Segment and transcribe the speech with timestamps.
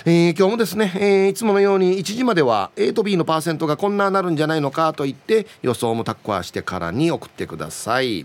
[0.08, 8.24] えー、今日もですね、えー、いつものように1時までは A と B のパーセントがこんななるんじゃないのかと言って予想もタッコアしてからに送ってください。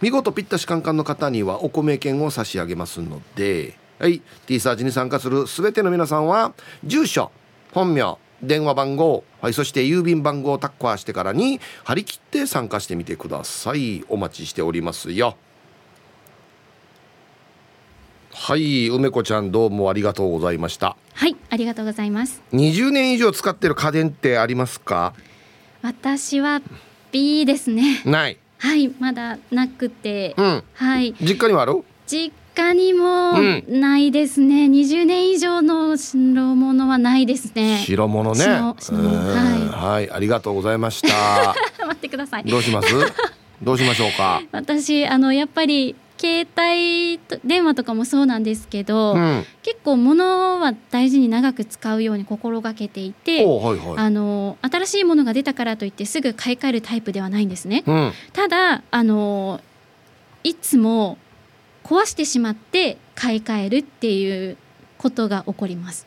[0.00, 4.20] 見事ぴったしカンカンの方にはお米券を差し上げますのではい。
[4.46, 6.52] T サージに参加する全ての皆さんは
[6.84, 7.30] 住所
[7.72, 14.04] 本名電話番号、はい、そして郵便番号をタッコアしてからに張り切って参加してみてください。
[14.08, 15.36] お待ちしておりますよ。
[18.34, 18.88] はい。
[18.88, 20.94] 梅子ちゃんどうもありがとうございました。
[21.14, 21.34] はい。
[21.48, 22.42] ありがとうございます。
[22.52, 25.14] 20年以上使ってる家電ってありますか？
[25.80, 26.60] 私は
[27.12, 28.02] B ですね。
[28.04, 28.36] ない。
[28.58, 28.88] はい。
[28.98, 31.14] まだなくて、うん、はい。
[31.22, 31.82] 実家にはある？
[32.06, 33.34] 実家にも
[33.68, 37.82] ないですね、うん、20年以上の白物はないですね。
[37.84, 38.44] 白物ね。
[38.46, 41.54] はい、はい、ありがとうございました。
[41.86, 42.44] 待ってください。
[42.44, 42.88] どうします？
[43.62, 44.42] どうしましょうか？
[44.52, 57.84] 私あのやっぱり携帯電話とかもそうなんですけど、うん、結構物は大事に長く使うように心がけていて、はいはい、あの新しいものが出たからといってすぐ買い替えるタイプではないんですね。
[57.86, 59.60] うん、ただあの
[60.42, 61.18] いつも
[61.86, 64.56] 壊してしまって買い替えるっていう
[64.98, 66.04] ことが起こります。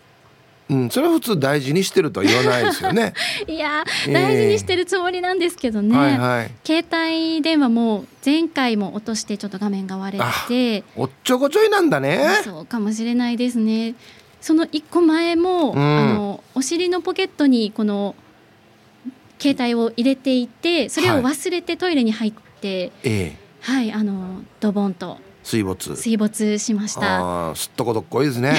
[0.69, 3.13] うん、それは普通大事にしてるとは言わないですよね。
[3.47, 5.97] いや、大事にしてるつもりなんですけどね。
[5.97, 10.83] はいはい、携帯電話も前回も落としてちょっと画面が割れて。
[10.97, 12.41] おっちょこちょいなんだね。
[12.43, 13.95] そうかもしれないですね。
[14.41, 18.15] その一個前も、うん、あのお尻のポケットにこの
[19.39, 25.17] 携帯を入れていて、それを忘れてトイレに入って、はい、はい、あのドボンと
[25.49, 25.95] 水没。
[25.95, 27.55] 水没しました。
[27.55, 28.55] すっとこどっこいですね。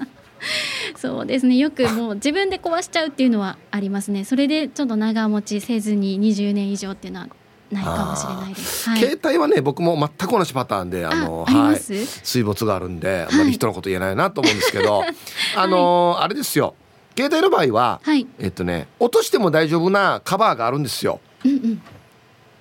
[0.96, 1.56] そうですね。
[1.56, 4.24] よくもう自分で壊しちゃうっていうのはありますね。
[4.24, 7.28] それでちょっと長持ちせずに20年以上っていうのは
[7.72, 15.14] ないかもしれないです、はい、携帯はね僕も全く同じパターンであのはい、水没があるんであんまり人のこと言えないなと思うんですけど、 はい、
[15.56, 16.74] あのあれですよ。
[17.16, 21.20] 携帯の場合は、はい、えっとね落としても大丈夫なカバーがあるんですよ。
[21.44, 21.82] うんうん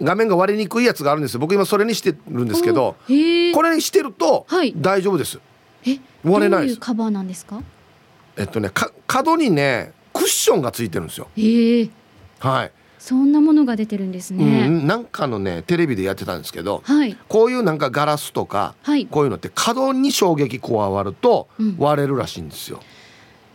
[0.03, 1.39] 画面が割れにくいやつがあるんですよ。
[1.39, 5.39] 僕今それにしてるんですけどこれにしてると大丈夫です、
[5.87, 6.79] え割れないです。
[6.79, 7.61] カバーなんですか？
[8.37, 8.71] えっとね
[9.07, 11.27] 角にねクッションがついてるんですよ。
[11.37, 11.89] えー、
[12.39, 12.71] はい。
[12.99, 22.79] そんなものが出てるんですね、うん、なんかのねテレビでやってたんですけど、はい、こういうなんかガラスとか、はい、こういうのって角に衝撃加わると割れるらしいんですよ。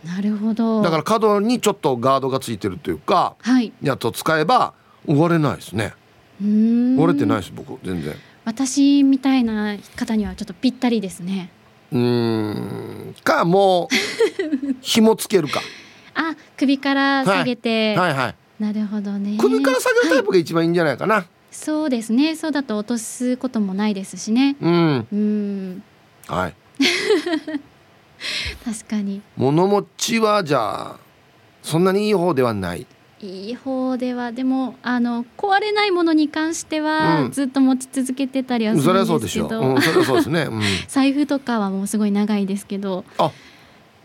[0.05, 0.83] うん、なるほど。
[0.83, 4.75] だから角にちょっとガードがついてるというか、はい、やつを使えば
[5.07, 5.95] 割れないですね
[6.41, 8.13] 割れてないです僕全然。
[8.45, 11.51] 私みたいな方にはちょっとぴったりですね。
[11.91, 13.15] うん。
[13.23, 13.95] かもう
[14.81, 15.61] 紐つけるか。
[16.15, 18.17] あ首から下げて、はい、はい。
[18.17, 19.37] はいなるほどね。
[19.39, 22.35] 首から下げるタイプが一番いいんじゃないかな、はい、そうですね。
[22.35, 24.57] そうだと落とすこともないですしね。
[24.59, 25.07] うん。
[25.11, 25.83] うん。
[26.27, 26.55] はい。
[28.65, 29.21] 確かに。
[29.37, 30.99] 物持ちはじゃあ
[31.63, 32.85] そんなにいい方ではない
[33.21, 43.03] いい方ではでもあの壊れないものに関しては、ずっと持ち続けてたりはするんですけど、うん、それはそうですね、うん、 財布とかはもうすごい長いですけど。
[43.17, 43.31] あ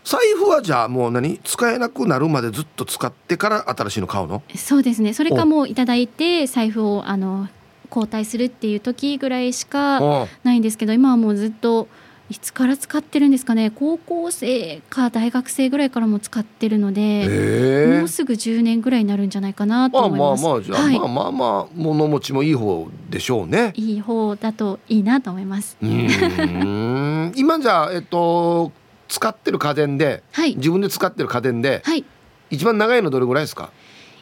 [0.03, 1.39] 財布はじゃあもう何？
[1.43, 4.43] 使えなくなるまでずっと使ってから新しいの買うの？
[4.55, 5.13] そうですね。
[5.13, 7.47] それかもういただいて財布をあの
[7.89, 11.87] 交代するっていう時ぐらいしかないんですけど今はもうずっと。
[12.27, 13.69] いつから使ってるんですかね？
[13.69, 20.43] 高校生か大学生ぐらいからも使ってるので、もうすぐ10年ぐらいになるんじゃないかなと思います。
[20.43, 23.73] まあまあまあじゃあ、はい、まあまあまあ物持ちもいい方でしょうね。
[23.75, 25.77] いい方だといいなと思います。
[25.81, 27.31] うん。
[27.35, 28.71] 今じゃあえっと
[29.07, 32.03] 使ってる家電で、はい、自分で使ってる家電で、はい、
[32.49, 33.69] 一番長いのどれぐらいですか？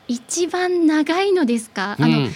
[0.10, 2.28] 一番長いのですか、うん、あの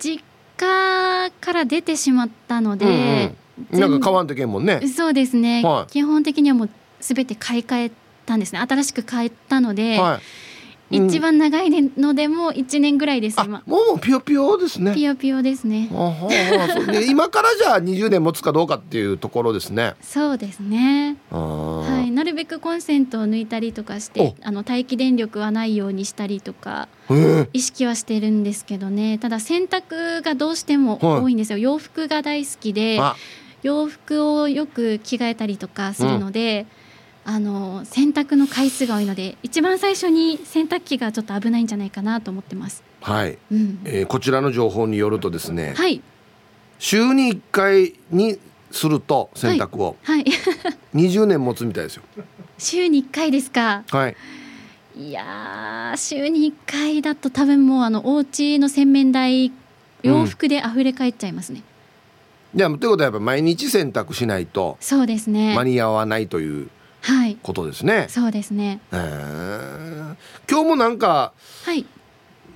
[0.00, 0.24] 実
[0.56, 2.94] 家から出てしまったので、うんう
[3.26, 3.36] ん、
[3.70, 4.86] なんか買わんとけんもんね。
[4.88, 6.70] そうですね、はい、基本的にはもう
[7.00, 7.92] すべて買い替え
[8.26, 8.60] たんですね。
[8.60, 10.20] 新しく買ったので、はい。
[10.92, 13.62] 一番長いのでも一年ぐらいです今。
[13.66, 14.94] もうピヨピヨですね。
[14.94, 15.88] ピヨピヨですね。
[17.08, 19.94] 今からじゃあ二十年持つかどうかっていうところですね。
[20.02, 21.16] そうですね。
[21.30, 22.10] はい。
[22.10, 26.88] なるべくコンセントを抜いたりとかしてあの待機電力はないようにしたりとか
[27.52, 29.18] 意識はしてるんですけどね。
[29.18, 33.00] ただ洗濯がどうしても多いんですよ、洋服が大好きで
[33.62, 36.82] 洋服をよく着替えたりとかするので、うん
[37.24, 42.82] あの洗濯の回数が多いので一番最初に洗濯機がちょっと危ないんじゃないかなと思ってます。
[43.00, 46.02] はい、うん、えー、こちらの情報によるとですね、はい、
[46.78, 48.38] 週に1回に
[48.70, 50.24] すると洗濯を、はい、はい、
[50.94, 52.02] 20年持つみたいですよ。
[52.58, 53.84] 週に1回ですか。
[53.88, 54.16] はい。
[54.94, 59.50] いや週に1回だと多分もうあのお家の洗面台
[60.02, 61.60] 洋服で溢れ返っちゃいますね。
[61.60, 61.64] うん、
[62.54, 65.54] じゃあということはやっぱ毎日洗濯しないとそうですね。
[65.54, 66.68] 間に合わないという
[67.42, 68.06] ことですね。
[68.08, 68.80] そうですね。
[68.92, 70.16] えー、
[70.50, 71.32] 今日もなんか、
[71.64, 71.86] はい、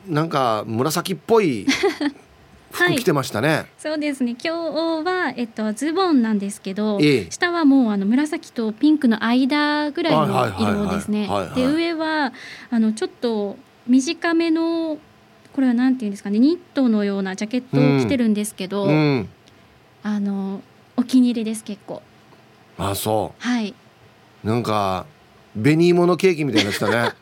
[0.06, 1.66] なんか紫っぽい
[2.70, 4.32] 服着てましたね、はい、そうですね。
[4.32, 11.28] 今日は、えっと、ズボンなんですけど、ええ、下はもうあの紫とピンクの間ぐらいの色ですね。
[11.54, 12.34] で上は
[12.70, 13.56] あのちょっと
[13.86, 14.98] 短めの
[15.54, 18.90] これはなんていうんですかねニットのようなジャケットを着てるんですけど、うん。
[18.90, 19.28] うん、
[20.06, 20.62] あの
[20.96, 22.00] お気に入りです結構。
[22.78, 23.42] あそう。
[23.42, 23.74] はい。
[24.44, 25.04] なんか
[25.60, 27.12] 紅芋のケーキみたいなしたね。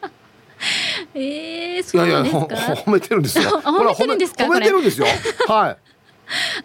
[1.15, 2.83] えー、そうなんですか？
[2.83, 3.45] 褒めてるんですよ。
[3.65, 5.07] 褒めてるんですか褒めてるんですよ。
[5.49, 5.79] は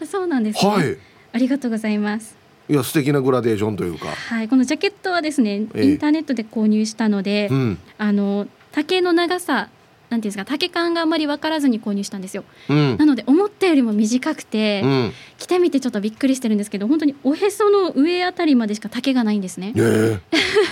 [0.01, 0.04] い。
[0.06, 0.98] そうなんです、ね、はい。
[1.31, 2.36] ありがとうございます。
[2.68, 4.07] いや素敵なグラデーションというか。
[4.10, 4.50] はい。
[4.50, 5.68] このジャケットはですね、イン
[6.00, 9.69] ターネットで購入したので、うん、あの丈の長さ
[10.09, 19.79] ていうんですか丈感があんまり分からずに購入したんですよ、うん、なので思ったよりも短くて、うん、着てみてちょっとびっくりしてるんですけど本当におへその上あたりまでしか丈がないんですね、え。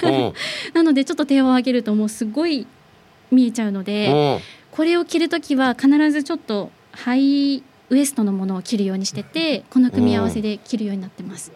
[0.02, 0.34] ー
[0.74, 2.66] なのでちょっと手を上げるともうすごい
[3.32, 4.42] 見えちゃうので
[4.72, 11.52] これを着る時は必ずちょっとハイウエストのものを着るようにしててこの組み合わせで着るようになってます。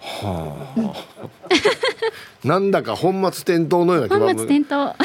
[0.00, 0.74] は
[2.44, 4.96] あ、なんだか本末転倒のような気本末転倒。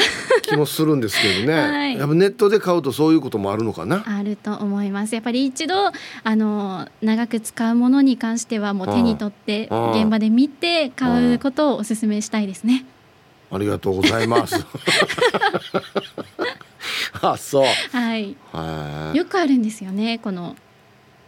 [0.42, 4.04] 気もするんですけどね、 はい、やっぱネットで買うとそういうこともあるのかな？
[4.06, 5.14] あると思います。
[5.14, 5.92] やっぱり一度あ
[6.36, 12.84] の長く使うものに関してはもう手に取って現場で見て買うことをお勧めしたいですね。
[13.50, 14.64] ありがとうございます。
[17.22, 17.66] あそう。
[17.92, 18.36] はい。
[19.16, 20.18] よくあるんですよね。
[20.18, 20.56] この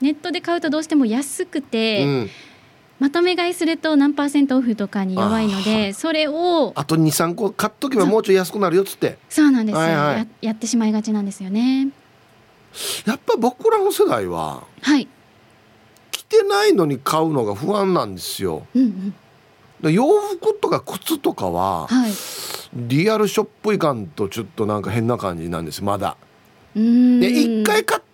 [0.00, 2.30] ネットで買うとどうしても安くて、うん
[2.98, 9.18] まとめ買いすると何パーセントオフとかに弱いのでそれをあと23個買っとけばもうちょい安くなるよっつって。
[9.28, 11.88] そうなんですよ、はいはい、ややってしまいがちなんですよね。
[13.04, 15.08] やっぱ僕らの世代ははい。
[16.10, 19.14] 着てないのに買うのが不安なんですよ、うん
[19.82, 22.12] うん、洋服とか靴とかは、はい、
[22.74, 26.16] リアルショップいかんとちょっとなんか変な感じなんですまだ。
[26.74, 28.05] で一回買って、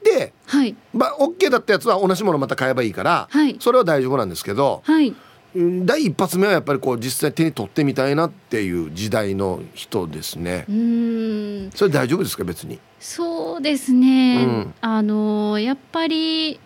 [0.52, 5.14] はい、まあ OK だったやつは同じものまた買えばいいから、はい、それは大丈夫なんですけど、はい、
[5.54, 10.66] 第一発目はやっぱりこう実際手に取ってみたいなっていう時代の人ですね。
[10.68, 11.70] うん。
[11.74, 12.78] それ大丈夫ですか別に？
[13.00, 16.60] そうですね、うん、あのやっぱり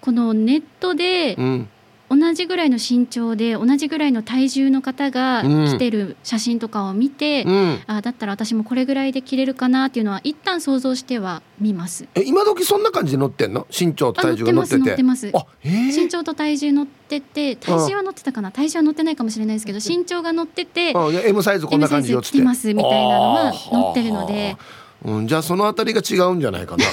[0.00, 1.68] このネットで、うん
[2.08, 12.06] 同じぐらいの身長で同じぐらいの体重の方が来てる写真とかを見て、うん、あだったら私もこれぐらいで着れるかなっていうのは一旦想像しては見ます。
[12.14, 13.66] え今時そんな感じで乗ってんの？
[13.76, 14.78] 身長と体重が乗ってて。
[14.78, 15.32] 乗ってます
[15.64, 18.52] 身長と体重乗ってて体重は乗ってたかな？
[18.52, 20.94] 体重は乗ってないかもしれないですけど身長が乗ってて
[21.26, 24.56] M サイズこんな感じよ着きますみたいなのは乗ってるので、
[25.04, 26.84] うん、じゃあそのあたりが違うんじゃないかな。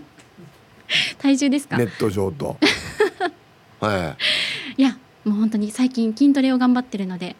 [1.18, 1.78] 体重ですか？
[1.78, 2.56] ネット上と
[3.84, 4.16] は
[4.78, 7.36] い、いやもう本当に最近筋トレを頑張ってるので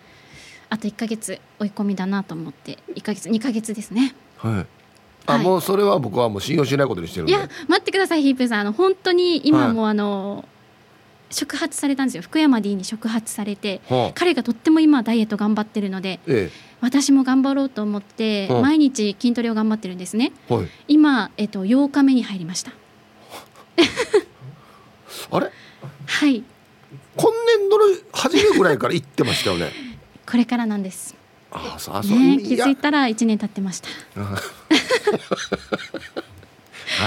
[0.70, 4.14] あと1か月追い込みだなと思って1か月2か月ですね。
[4.38, 4.66] はい。
[5.26, 8.60] あ、はい、もうそれは僕はもう信用しないことにしてるいや待ってくださいヒープさん。
[8.60, 10.44] あの本当に今もあの、はい、
[11.30, 12.22] 触発されたんですよ。
[12.22, 22.72] 福山 D に触発されて、はあ、彼がとっても今ダイエット頑張ってるので、ええ、私も頑張ろうと思って、はあ、毎日筋トレを頑張ってるんですね、はい、今、えっと、8日目に入りました。
[25.30, 25.50] あれ？
[26.06, 26.42] はい。
[27.16, 29.72] 今年度の初めぐらいから行ってましたよね。
[30.26, 31.14] これからなんです。
[31.50, 33.88] あそうそう、ね、気づいたら一年経ってました。
[34.20, 34.40] は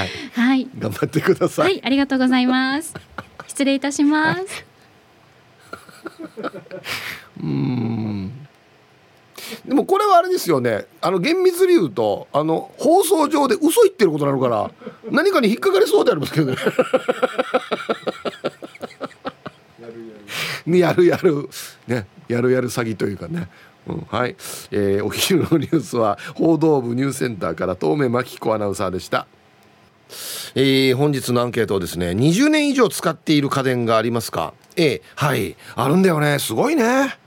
[0.05, 1.65] い、はい、頑張ってください。
[1.65, 2.93] はい、ありがとうございます。
[3.47, 4.65] 失礼いたします。
[7.43, 8.31] うん。
[9.85, 10.85] これはあれですよね。
[11.01, 14.71] あの厳密に言うとあの放送上で嘘言ってることなのから
[15.11, 16.57] 何かに引っかかりそうでありますけどね
[20.75, 21.49] やるやる
[21.87, 23.47] ねやるやる詐欺というかね、
[23.87, 24.35] うん、はい、
[24.71, 29.27] えー、お昼のニュースは報道部ニュースセンターから東目真紀子アナウンサーでした。
[30.55, 35.55] えー、本日のアンケートですね20年以上使っている家電がありますか？A はい。
[35.75, 36.39] あるんだよね。
[36.39, 37.17] すごいね、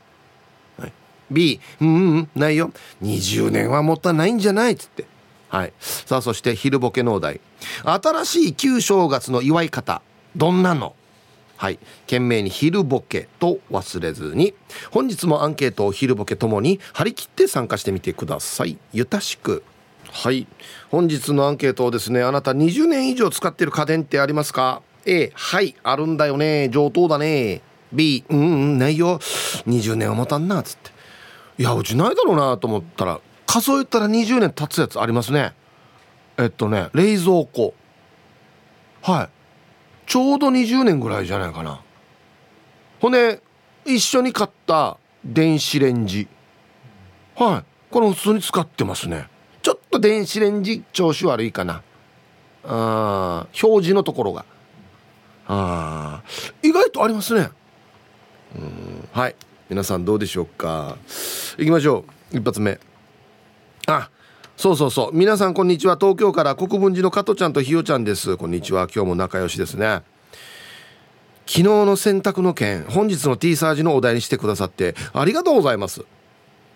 [0.78, 0.92] はい、
[1.30, 2.72] B うんうんないよ。
[3.02, 5.06] 20年はもったいないんじゃないっつって。
[5.50, 5.72] はい。
[5.80, 7.40] さあそして昼ボケのお題
[7.84, 10.00] 新しい旧正月の祝い方。
[10.36, 10.94] どんなの？
[11.60, 11.78] はい。
[12.06, 14.54] 懸命に昼ボケと忘れずに。
[14.90, 18.78] 本日もアンケートを昼ボケともに張り切って参加してみてください。
[18.94, 19.62] ゆたしく。
[20.10, 20.46] はい。
[20.90, 25.74] 本日のアンケートをですねあなた20年以上使ってる家電ってありますか？A はい。
[25.82, 26.70] あるんだよね。
[26.70, 27.60] 上等だね。
[27.92, 29.18] B うんうんないよ。
[29.18, 30.90] 20年は持たんなっつって。
[31.58, 35.52] いやうちないだろうなと思ったら数えたら20年経つやつありますね。
[36.38, 37.74] えっとね冷蔵庫。
[39.02, 39.39] はい。
[40.10, 41.80] ちょうど20年ぐらいじゃないかな。
[43.00, 43.40] ほんで
[43.84, 46.26] 一緒に買った電子レンジ。
[47.36, 47.64] はい。
[47.92, 49.28] これ普通に使ってますね。
[49.62, 51.84] ちょっと電子レンジ調子悪いかな。
[52.64, 54.44] あ表示のところが。
[55.46, 56.22] あ
[56.60, 57.48] 意外とありますね。
[58.56, 59.36] うんはい。
[59.68, 60.96] 皆さんどうでしょうか。
[61.56, 62.36] 行きましょう。
[62.36, 62.80] 一発目。
[63.86, 64.10] あ
[64.60, 65.16] そうそうそう。
[65.16, 65.96] 皆さんこんにちは。
[65.98, 68.36] 東京から国分寺の加トちゃんとひよちゃんです。
[68.36, 68.88] こんにちは。
[68.94, 70.02] 今日も仲良しですね。
[71.46, 76.04] 昨日の洗濯の件本日の T サージのお題にしてくださってありがとうございます。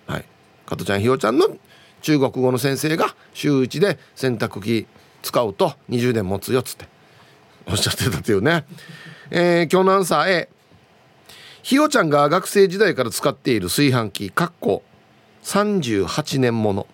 [0.07, 0.25] はい。
[0.65, 1.47] 加トちゃんひよちゃんの
[2.01, 4.87] 中国語の先生が週1で洗濯機
[5.21, 6.87] 使うと20年持つよっつって
[7.67, 8.65] おっしゃってたというね、
[9.31, 10.49] えー、今日のアンサー A
[11.63, 14.83] ひよちゃんが学生時代から使っている炊飯器かっこ
[15.43, 16.87] 38年もの、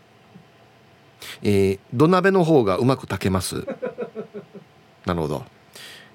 [1.42, 3.66] えー、土鍋の方がうまく炊けます。
[5.06, 5.44] なるほど。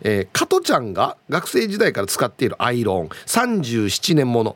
[0.02, 3.10] えー、加トちゃんが学生時代から使っているアイロン。
[3.26, 4.56] 37年もの。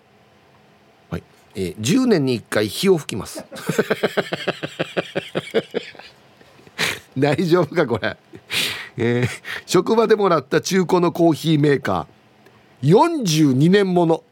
[1.56, 3.44] えー、10年に1回火を吹きます。
[7.18, 8.16] 大丈夫かこれ、
[8.98, 9.30] えー、
[9.66, 12.94] 職場でもらった中古のコーヒーメーカー。
[12.96, 14.24] 42年もの。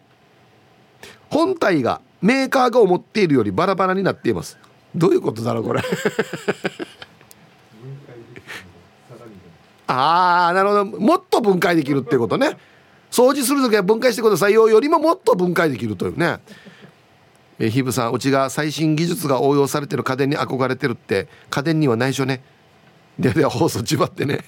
[1.29, 4.57] 本体がメーカーが思っているよりバラバラになっています
[4.97, 5.81] どういうことだろうこれ。
[9.87, 10.85] ああなるほど。
[10.85, 12.57] もっと分解できるっていうことね。
[13.09, 16.39] 掃除する時は分解してくださいよよりももっと分解できるというね。
[17.59, 22.43] えヒブさんうちが最新技術が応用されてる家電に憧れてるって家電には内緒ね。
[23.17, 24.39] でで放送ちばってね。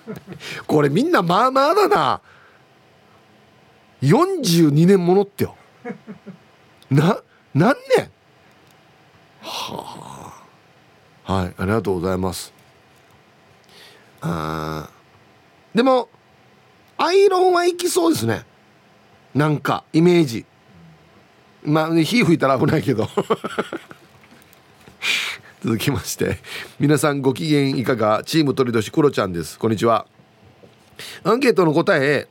[0.66, 2.20] これみんなまあまあだな。
[4.02, 5.56] 42年ものってよ。
[6.90, 7.20] な
[7.54, 8.10] 何年？
[9.48, 10.32] は
[11.26, 11.32] あ。
[11.32, 12.52] はいありがとうございます。
[14.20, 14.88] あ
[15.74, 16.08] でも
[16.96, 18.44] アイロンはいきそうですね。
[19.34, 20.44] なんかイメージ。
[21.64, 23.08] まあ火吹いたら危ないけど。
[25.62, 26.38] 続きまして
[26.78, 28.22] 皆さんご機嫌いかが？
[28.24, 29.58] チーム鳥年クロちゃんです。
[29.58, 30.06] こんにちは。
[31.24, 32.26] アンケートの答え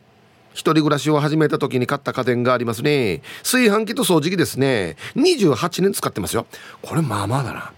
[0.58, 3.22] 一人暮らしを始めた時に買った家電がありますね。
[3.44, 4.98] 炊飯器と掃除機ですね。
[5.16, 6.48] 28年使ってますよ。
[6.82, 7.72] これまあまあだな。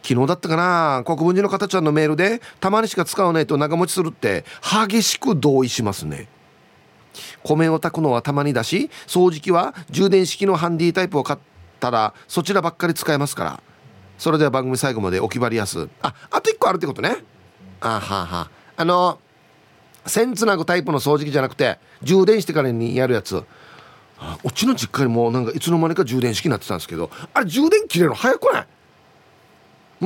[0.00, 1.02] 昨日だったかな。
[1.04, 6.28] 国分寺の方ちゃんのメールでたまにしか使わないと長持ちするって激しく同意しますね。
[7.42, 11.38] 米を炊くのはたまにだし掃除機は充電式のハンディタイプを買っ
[11.80, 13.62] たらそちらばっかり使えますから。
[14.16, 15.88] それでは番組最後までお決まりやす。
[16.02, 17.16] ああと1個あるってことね。
[17.80, 19.18] あははあの
[20.06, 23.44] 線つなぐタイプの掃除機じゃなくて充電してからにやるやつ。
[24.42, 28.66] うちの実家にもなんかいつの間にか充電式になってたんですけどあれ充電切れるの早くない？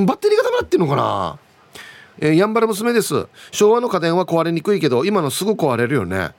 [0.06, 1.38] バッテリーがダメなってんのかな？
[2.18, 3.28] えー、やんばる娘です。
[3.52, 6.30] 昭和の家電は壊れにくいけど今のすぐ壊れるよね。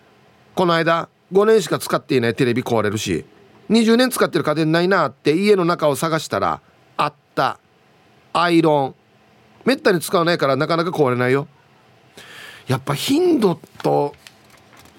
[0.55, 3.23] この間5年しか使っていないテレビ壊れるし
[3.69, 6.59] 20年使ってる家電ないなって家の中を探したら
[6.97, 7.59] あった。
[8.33, 8.95] アイロン。
[9.63, 11.47] めったに使わないからなかなか壊れないよ。
[12.69, 14.13] やっぱ頻度と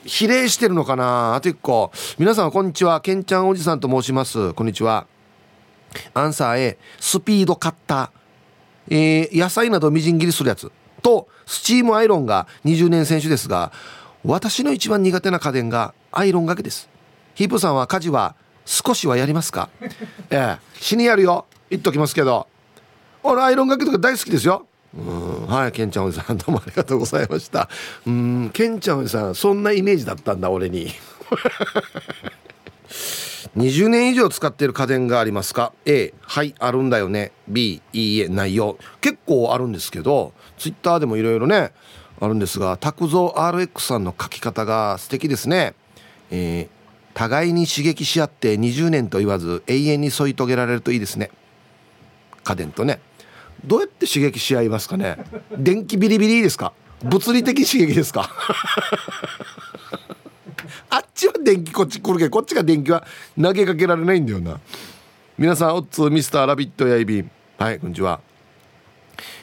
[0.05, 1.37] 比例してるのかな？
[1.37, 1.93] あと1個。
[2.19, 3.01] 皆さんこんにちは。
[3.01, 4.53] けんちゃんおじさんと申します。
[4.55, 5.07] こんにちは。
[6.13, 10.73] アンサー A スピードカッター、えー、野菜などみじん切りするやつ。
[11.01, 13.71] とスチームアイロンが20年選手ですが
[14.25, 16.89] 私の一番苦手な家電がアイロンがけです。
[17.37, 18.35] ヒープさんは家事は
[18.67, 19.69] 少しはやりますか？
[20.31, 20.59] ええ。
[20.75, 21.47] 死にやるよ。
[21.71, 22.49] 言っときますけど。
[23.23, 24.67] 俺アイロンがけとか大好きですよ。
[24.97, 25.47] うん。
[25.47, 27.69] はいケンちゃんおじさんどうもありがとうございました。
[28.07, 30.91] うんケンちゃんおじさんそんなイメージだったんだ俺に。
[33.57, 37.33] 20年以上使っている家電がありますか？A はいあるんだよね。
[37.49, 38.79] B いいえないよ。
[39.01, 41.73] 結構あるんですけどツイッターでもいろいろね
[42.21, 45.75] あるんですが拓蔵 RX さんの書き方が素敵ですね、
[46.31, 46.69] えー、
[47.15, 51.31] 互いに刺激し合って20年と言わず永遠に添い遂げられるといいですね。
[52.45, 53.01] 家電とね。
[53.65, 55.19] どうやって刺激し合いますかね？
[55.57, 56.73] 電気ビリビリですか？
[57.03, 58.31] 物理的刺激ですか？
[60.91, 63.07] あっちは電気こっち来るけどこっちが電気は
[63.41, 64.61] 投げかけられないんだよな。
[65.39, 67.31] 皆さんおっつミスターラビットやいびん。
[67.59, 68.21] はいこんにちは。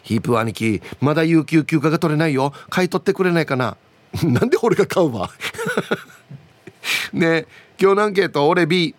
[0.04, 2.54] ヒープ兄貴まだ有給休暇が取れないよ。
[2.70, 3.78] 買い取ってくれないかな？
[4.24, 5.30] なんで俺が買うわ？
[7.14, 7.46] ね
[7.80, 8.96] 今日のアンケート俺 B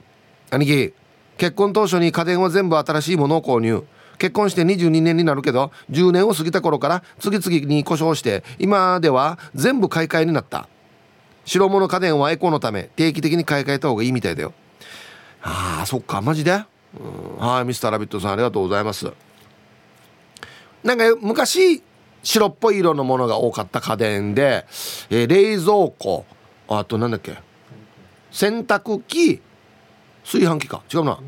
[0.50, 0.92] 兄貴
[1.37, 3.84] 結婚当初に家電は全部新しいものを購入。
[4.18, 10.68] 結婚して22年になるけど10年を過ぎた頃から次々に故障して今では全部買い替えになった。
[11.44, 14.52] 白物家電はエコのため定期的に買い替えた方がいいみたいだよ。
[15.42, 16.50] あーそっかマジで？
[17.38, 19.10] はいミスターラビットさんありがとうございます。
[20.84, 21.82] なんか昔
[22.22, 24.66] 白っぽい色のものが多かった家電で、
[25.08, 26.26] えー、冷蔵庫
[26.68, 27.38] あとなんだっけ？
[28.30, 29.40] 洗濯機
[30.25, 30.82] 炊飯器か。
[30.92, 31.18] 違うな。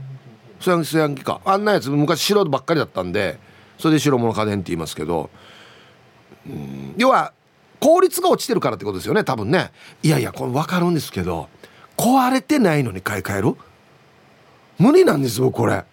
[0.61, 1.40] 炊飯器か。
[1.45, 3.38] あんなやつ昔白ばっかりだったんで
[3.79, 5.31] それで白物家電って言いますけど。
[6.47, 6.95] うん。
[6.97, 7.33] 要は
[7.81, 9.73] 効率が落ちてるからってことですよね多分ね。
[10.02, 11.49] いやいやこれ分かるんですけど
[11.97, 13.57] 壊れてないのに買い替える？
[14.79, 15.85] 無理なんですよこれ。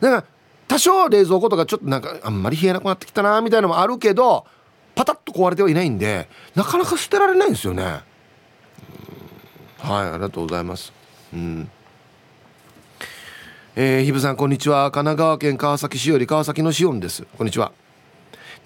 [0.00, 0.24] から
[0.68, 4.46] 多少冷蔵庫とかちょっとなんかあんまり冷えなくなってきたなみたいなのもあるけど
[4.94, 7.82] パタッと壊れてはいないんでなかなか捨てられないんですよね。
[7.82, 8.04] は
[10.04, 10.92] いありがとうございます。
[11.32, 11.68] うん。
[13.82, 14.90] えー、ひぶさんこんにちは。
[14.90, 17.24] 神奈川県川崎市より川崎のしおんです。
[17.38, 17.72] こんにちは。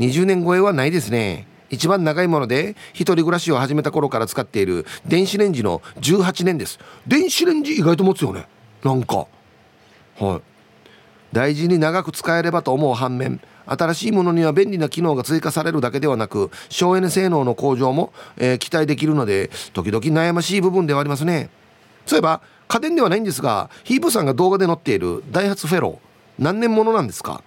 [0.01, 1.47] 20年超えはないですね。
[1.71, 6.81] 一番長いもので一人暮らしを始めた頃から使っている電子レンジの18年です。
[7.07, 8.49] 電子レンジ意外と持つよね。
[8.83, 9.29] なんか。
[10.19, 10.43] はい。
[11.33, 21.51] 大事に長く使えればと思う反面新しいものには便利な機能が追加されるだけではなく省エネ性能の向上も、えー、期待できるので時々悩ましい部分ではありますね。
[22.05, 27.43] そういえば家電ではないんですがヒープさんが動画で載っているダイハツフェロー何年ものなんですか？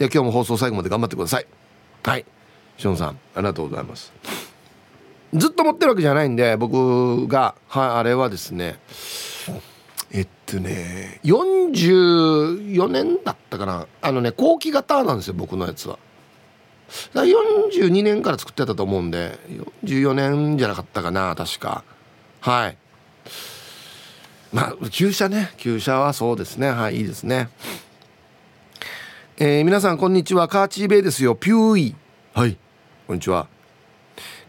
[0.00, 1.46] いや今日も放送最後まで頑張ってください。
[2.02, 2.26] はい。
[2.76, 4.12] ションさんありがとうございます。
[5.32, 8.78] ずっと持ってるわけじゃないんで僕がはいあれはですね
[10.12, 13.86] えっとね44年だったかな。
[14.02, 15.98] あのね後期型なんですよ僕のやつは。
[17.14, 19.38] だ42年から作ってたと思うんで
[19.84, 21.84] 44年じゃなかったかな確か。
[22.40, 22.76] はい。
[24.56, 25.50] まあ旧車ね。
[25.58, 26.70] 旧車はそうですね。
[26.70, 27.50] はいいいですね。
[29.36, 30.48] えー、皆さんこんにちは。
[30.48, 31.34] カーチーベイですよ。
[31.34, 31.94] ピューイ。
[32.32, 32.56] はい。
[33.06, 33.48] こんにちは。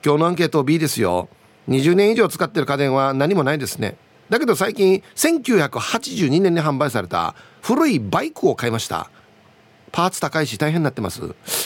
[0.06, 1.28] 今日のアンケート B ですよ。
[1.67, 3.98] 20年以上使ってる家電は何もないですね。
[4.30, 9.12] だけど最近1982年に販売された古いバイクを買いました。
[9.91, 11.22] パーツ高いし大変になってます。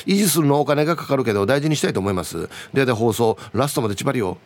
[0.08, 2.50] 維持するのお金がかかるけど大事にしたいと思います。
[2.74, 4.40] でで放送ラストまで縛りよ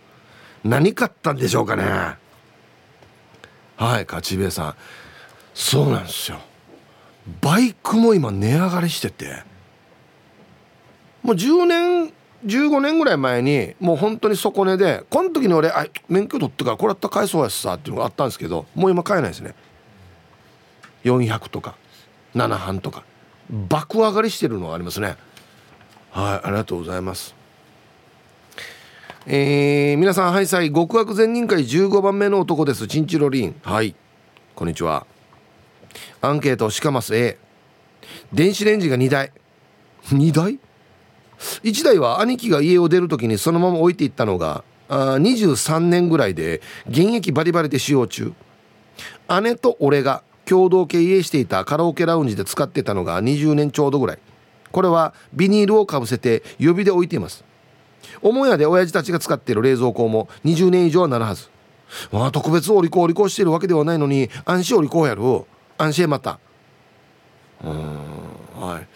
[0.66, 2.25] 何買ったんでしょうかね
[3.78, 4.76] はい勝ち部さん。
[5.54, 6.40] そうなんですよ。
[7.42, 9.44] バイクも今値上がりしてて。
[11.24, 12.14] もう10年
[12.46, 19.56] 15年ぐらい前にもう本当に底値でこの時に俺あ免許取ってからこれだったら買えそうやしさっていうのがあったんですけどもう今買えないですね。
[21.04, 21.76] 400とか
[22.36, 23.04] 7半とか。
[23.50, 25.18] 爆上がりしてるのがありますね。
[26.12, 27.36] はいありがとうございます。
[29.28, 32.86] えー、皆さんハイサイ極悪善人会15番目の男です。
[32.86, 33.56] チンチロリン。
[33.64, 33.96] はい。
[34.54, 35.08] こんにちは。
[36.22, 37.16] アンケートしかます。
[37.16, 37.40] A
[38.32, 39.32] 電子レンジが2台。
[40.14, 40.60] 2台
[41.64, 48.32] ？1台は兄貴が家を出る時にそのまま置いていったのがあ23年ぐらいで現役バリバリで使用中。
[49.42, 54.20] 姉と俺が共同経営していたカラオケラウンジで使ってたのが20年ちょうどぐらい。
[54.72, 57.44] これはビニールをかぶせて指で置いています
[58.22, 61.50] 母屋で親父たちが使っている冷蔵庫も20年以上はなるはず。
[62.12, 65.22] まあ特別お利口お利口してるわけではないのに安心お利口やる
[65.78, 66.40] 安心また。
[67.64, 68.00] うん
[68.60, 68.88] はい。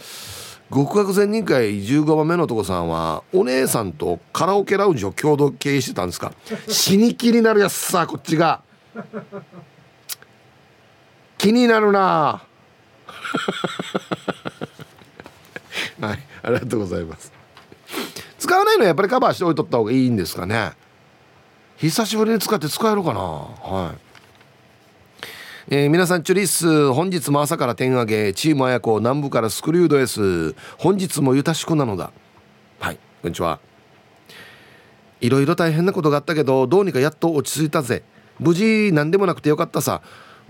[0.73, 6.31] 極悪善人会15番目の男さんはお姉さんとカラオケラウンジを共同経営してたんですか。
[6.67, 8.61] 死に気になるやつさこっちが。
[11.37, 12.43] 気になるな。
[16.01, 17.38] はいありがとうございます。
[18.39, 20.71] 使わないのやっぱりカバーしておいとった方がいいんですかね。
[21.77, 23.19] 久しぶりに使って使えるかな。
[23.19, 23.97] はい。
[25.71, 32.11] えー、皆さんチュリッス本日も朝から点上げチーム綾子南部からスクリュード S 本日もゆたしくなのだ。
[32.79, 33.59] はいこんにちは。
[35.21, 38.03] いろいろ大変なことがあったけどどうにかやっと落ち着いたぜ。
[38.39, 40.01] 無事何でもなくてよかったさ。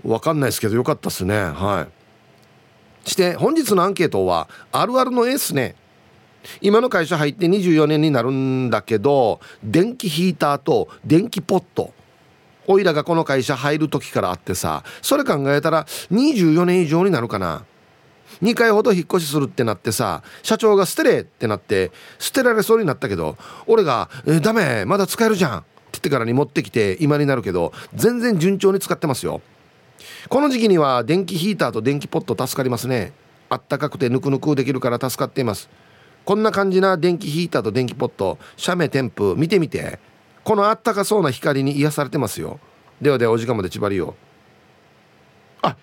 [0.02, 1.34] 分かんないですけどよかったっすね。
[1.38, 1.86] は
[3.04, 3.08] い。
[3.10, 5.74] して本日のアンケートはあるあるのエースね。
[6.60, 11.92] 今の会社入って24年になるんだけど電気ヒーターと電気ポット
[12.66, 17.64] おいらがこの会社入る時からあってさそれ考えたら24年以上になるかな。
[18.42, 29.42] 2回ほど引っ越しするってなってさ社長が捨てれってなって捨てられそうになったけど俺が「えダメまだ使えるじゃん」って言ってからに持ってきて今になるけど全然順調に使ってますよ。
[30.28, 33.12] この時期には電気ヒーターと電気ポット助かりますね。
[33.48, 35.68] あったかくてぬくぬくできるから助かっています。
[36.24, 39.98] こんな感じな電気ヒーターと電気ポット写メ添付見てみて。
[40.42, 42.58] このあったかそうな光に癒されてますよ。
[43.00, 44.16] ではではお時間まで縛りよ
[45.60, 45.76] あ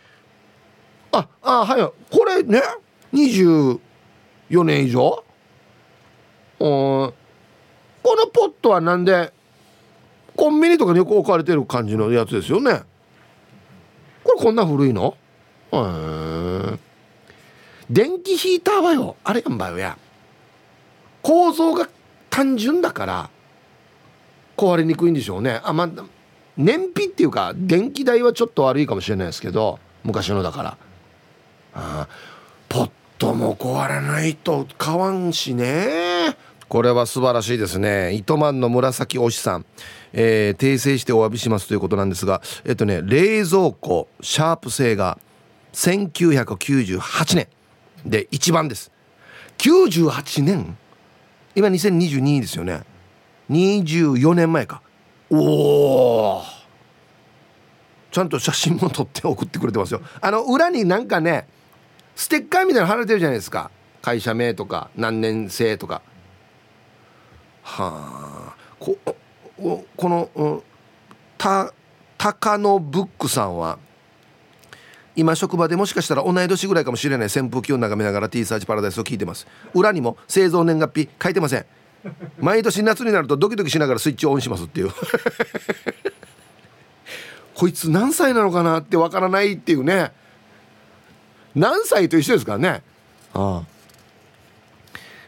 [1.11, 1.81] ああはい。
[2.09, 2.63] これね
[3.13, 3.79] 24
[4.63, 5.23] 年以上？
[6.57, 7.13] こ
[8.03, 9.31] のポットはなんで
[10.35, 12.81] コンビニとかによく置かれてる感じのやつですよね。
[14.23, 15.15] これこんな古いの？
[15.71, 16.77] へ
[17.91, 19.95] 電気ヒーターはよあれやんばよや。
[21.21, 21.89] 構造が
[22.29, 23.29] 単純だから
[24.55, 25.61] 壊れにくいんでしょうね。
[25.63, 25.89] あまあ
[26.57, 30.77] 燃費っていうか電気代はちょっと悪いかもしれないですけど昔のだから。
[31.73, 32.07] あ
[32.69, 36.35] ポットも壊れないと買わんしね。
[36.67, 38.13] これは素晴らしいですね。
[38.13, 39.65] 糸満の紫推しさん、
[40.11, 45.17] えー、訂正してお詫びしますということなんですがえっとね冷蔵庫シャープ製が
[45.73, 47.47] 1998年
[48.05, 48.91] で1番です。
[49.59, 50.77] 98年
[51.57, 52.83] 今2022ですよね。
[53.49, 54.83] 24年前か。
[55.31, 56.43] おお
[58.11, 60.01] ちゃんと写真も撮って送ってくれてますよ。
[60.21, 61.47] あの裏になんかね
[62.15, 63.71] ステッカーみたいなの貼られてるじゃないですか。
[64.03, 66.03] 会社名とか何年生とか。
[67.63, 68.55] はあ。
[68.79, 68.95] こ
[69.97, 70.61] この、うん、
[71.39, 71.73] た
[72.19, 73.79] 高野ブックさんは
[75.17, 79.47] 今職場でもしかしたら同い年ぐらいかもしれない扇風機を眺めながら T サーチパラダイスを聞いてます。
[79.73, 81.65] 裏にも製造年月日書いてません。
[82.39, 84.91] 毎年夏になるとドキドキしながらスイッチをオンしますっていう。
[87.55, 90.11] こいつ何歳なのかなってわからないっていうね。
[91.55, 92.83] 何歳と一緒ですからね。
[93.33, 93.65] ああ。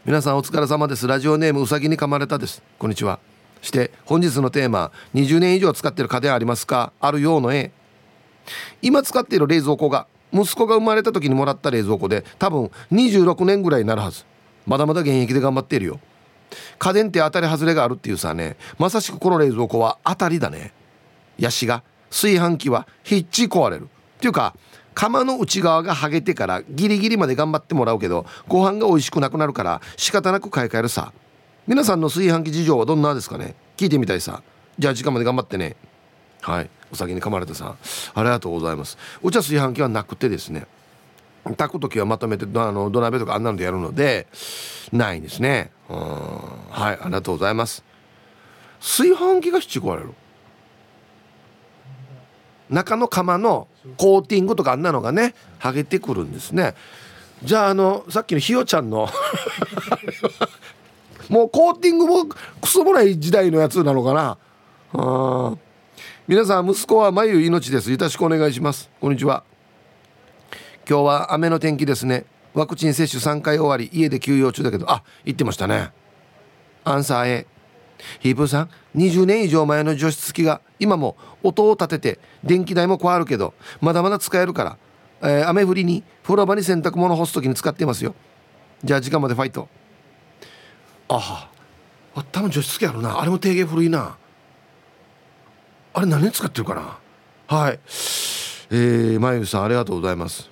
[0.04, 1.08] 皆さんお疲れ様です。
[1.08, 2.62] ラジオネームうさぎに噛まれたです。
[2.78, 3.18] こんにちは。
[3.60, 6.92] して本日のテーマ20年以上使ってる家電ありますか？
[7.00, 7.72] あるようの絵
[8.82, 14.24] 今使っている冷蔵庫が息子が生まれた時にもらった冷蔵庫で多分26年ぐらいになるはず。
[14.66, 16.00] まだまだ現役で頑張っているよ。
[16.78, 20.72] 家電って当たり外れがあるっていうさねまさしくこの冷蔵庫は当たりだね。
[21.38, 23.84] ヤシが炊飯器はひっち壊れる。
[23.84, 23.86] っ
[24.20, 24.54] ていうか
[24.94, 31.12] 釜の内側が剥げてからギリギリまで頑張ってもらうけどご飯が美味しくなくなるから仕方なく買い替えるさ。
[31.66, 33.54] 皆さんの炊飯器事情はどんなですかね？
[33.76, 34.42] 聞いてみたいさ。
[34.78, 35.76] じゃあ時間まで頑張ってね。
[36.42, 36.70] はい。
[36.92, 37.78] お先に噛まれたさん。
[38.14, 38.98] ありがとうございます。
[39.22, 40.66] お茶炊飯器はなくてですね。
[41.44, 44.26] 炊く時はまとめてあの土鍋とかあんなのでやるので
[44.92, 45.70] ないんですね。
[45.88, 45.96] うん。
[46.70, 46.98] はい。
[47.00, 47.84] ありがとうございます。
[48.80, 50.10] 炊飯器が七個あれる
[52.70, 56.74] 中の釜のコーティングとかあんなのがね剥げてくるんですね。
[57.42, 59.08] じゃああのさっきのひよちゃんの
[61.28, 64.38] もうコーティングもクソもない時代のやつなのかな。
[64.92, 65.54] あ
[66.30, 67.90] 皆さん息子は眉命です。
[67.90, 68.88] よろしくお願いします。
[69.00, 69.42] こんにちは。
[70.88, 72.24] 今日は雨の天気ですね。
[72.54, 74.88] ワクチン接種3回終わり家で休養中だけど。
[74.88, 75.90] あ言ってましたね。
[76.84, 77.46] アンサー A
[78.20, 84.78] ヒープーさん20年以上前の除湿機が今も音を立てて電気代も変わるけどまだまだ使えるから、
[85.22, 88.14] えー、雨降りに風呂場に洗濯物干す時に使っていますよ。
[88.84, 89.68] じゃあ時間までファイト。
[91.08, 91.50] あ
[92.14, 93.20] あ多分除湿機あるな。
[93.20, 94.16] あれも定芸古いな。
[95.92, 96.98] あれ何に使ってるかな？
[97.48, 97.80] はい。
[98.70, 100.48] えー、まゆさんありがとうございます。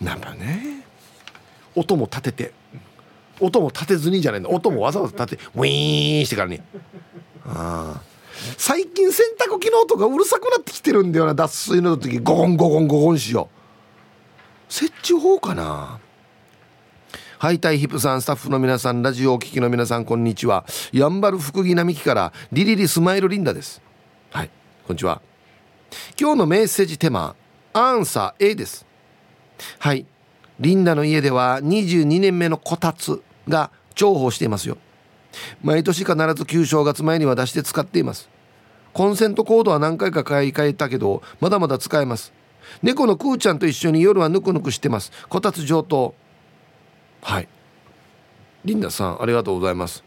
[0.00, 0.84] なんかね
[1.74, 2.52] 音も立てて
[3.40, 4.50] 音も立てずにじゃないの。
[4.50, 6.60] 音もわざわざ立てウィーンしてからに。
[7.44, 8.00] あ
[8.56, 12.18] 最近洗濯機の音がうるさくなってきてるんだよな脱水の時。
[12.18, 13.48] ゴゴンゴゴンゴゴンしよ
[14.68, 14.72] う。
[14.72, 15.98] 設置法かな？
[17.38, 20.64] ハイタイヒップさんスタッフの皆さんラジオをお聴きの皆さんこんにちは。
[20.92, 23.82] やんばる福木並木からリリリスマイルリンダです。
[24.30, 24.50] はい
[24.86, 25.20] こんにちは。
[26.18, 27.34] 今日のメッセージテーマ
[27.72, 28.86] アンサー A です。
[29.80, 30.06] はい
[30.60, 34.78] リンダの家では22年目のこたつが重宝していますよ。
[35.62, 38.28] 毎年必ず旧正月前には出して使っています。
[38.92, 42.32] コンセントコードは何回か買い替えたけどまだまだ使えます。
[42.82, 45.10] 猫のクーちゃんと一緒に夜はぬくぬくしてます。
[45.28, 46.14] こたつ上等。
[47.22, 47.48] はい。
[48.64, 50.04] リンダさんありがとうございます。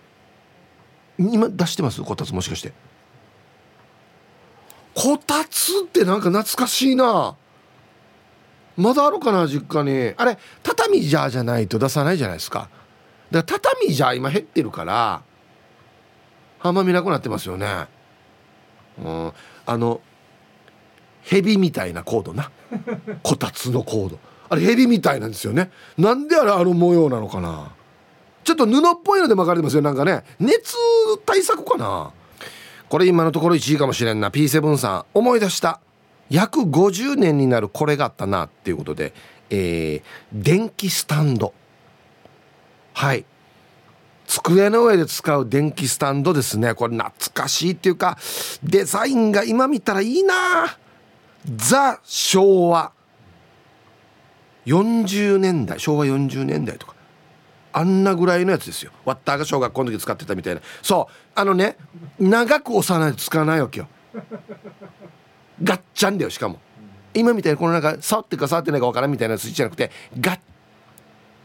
[1.20, 2.02] 今出してます？
[2.02, 2.72] こたつもしかして
[4.96, 7.36] こたつってなんか懐かしいな。
[8.76, 10.14] まだあるかな実家に。
[10.18, 12.70] あれ畳じゃじゃないと出さないじゃないですか。
[13.30, 15.22] だから畳じゃ今減ってるから
[16.62, 17.88] あんま見なくなってますよね。
[19.04, 19.32] うん。
[19.68, 20.02] あの
[21.22, 22.50] ヘビみたいなコードな。
[23.22, 24.20] こたつのコード。
[24.50, 25.70] あれヘビみたいなんですよね。
[25.98, 27.72] なんであれあの模様なのかな。
[28.44, 29.84] ちょっと布っぽいので巻かれてますよ。
[29.84, 30.76] なんかね熱
[31.26, 32.12] 対策かな。
[32.94, 34.30] これ今のところ1位かもしれんな。
[34.30, 35.80] P7 さん思い出した。
[36.30, 39.14] 約50年になるこれがあったなっていうことで、
[39.50, 41.56] えー、電気スタンド。
[42.94, 43.26] はい。
[44.28, 46.76] 机の上で使う電気スタンドですね。
[46.76, 48.16] これ懐かしいっていうか
[48.62, 50.78] デザインが今見たらいいな。
[51.56, 52.92] ザ昭和。
[54.68, 56.94] 40年代昭和40年代とか。
[57.74, 58.92] あんなぐらいのやつですよ。
[59.04, 60.62] ワッターが小学校の時使ってたみたいな。
[60.82, 61.14] そう。
[61.36, 61.78] あのね
[62.20, 63.88] 長く押さないと使わないわけよ。
[65.62, 66.60] ガッチャンだよしかも。
[67.14, 70.40] 今みたいにこのなんか触ってか触ってないか分からんみたいなスイッチじゃなくてガッ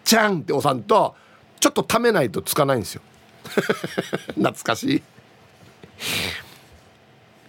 [0.05, 1.15] チャンって押さんと
[1.61, 3.03] ちょっとためないとつかないんですよ。
[4.37, 5.03] 懐かしい。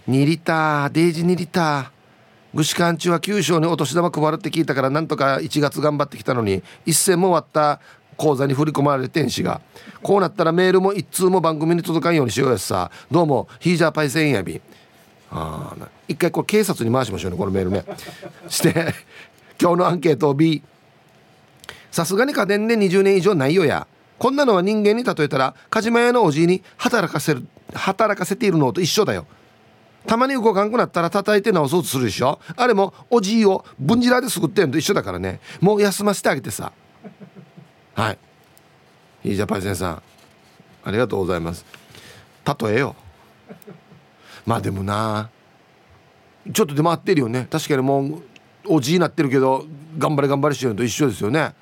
[0.10, 2.00] 2リターデイジ2リター。
[2.54, 7.80] 具志堅中は九州にお年玉配るって聞いたからなんとか1月頑張ってきたのに一銭も終わった。
[8.20, 9.62] 口座に振り込まれてんしが。
[10.04, 12.92] こうなったらメールも一通も番組に届かんようにしようやさ。
[13.10, 14.62] どうもヒージャーパイセンやび。
[15.32, 15.74] あ
[16.08, 17.86] 一回これ警察に回しましょうねこのメールね。
[18.50, 18.94] して
[19.60, 20.62] 今日のアンケートを B
[21.92, 23.88] さすがに家電で20年以上ないよや。
[24.18, 29.28] こんなのは人間に例えたらカジマ屋のおじいに働かせる働かせているのと一緒だよ。
[30.06, 32.40] たまに動かんくなったら叩いて直そうとするでしょ。
[32.58, 35.40] あれもおじいをブンジラですくってんと一緒だからね。
[35.62, 36.74] もう休ませてあげてさ。
[38.00, 38.18] はい。
[39.26, 40.02] いいじゃパイセンさん
[40.86, 41.66] ありがとうございます。
[42.62, 42.96] 例えよ。
[44.46, 45.30] まあでもな
[46.54, 47.46] ちょっと出回ってるよね。
[47.52, 48.24] 確かにもう
[48.70, 49.66] おじいになってるけど
[49.98, 51.54] 頑張れ頑張れしてるのと一緒ですよね、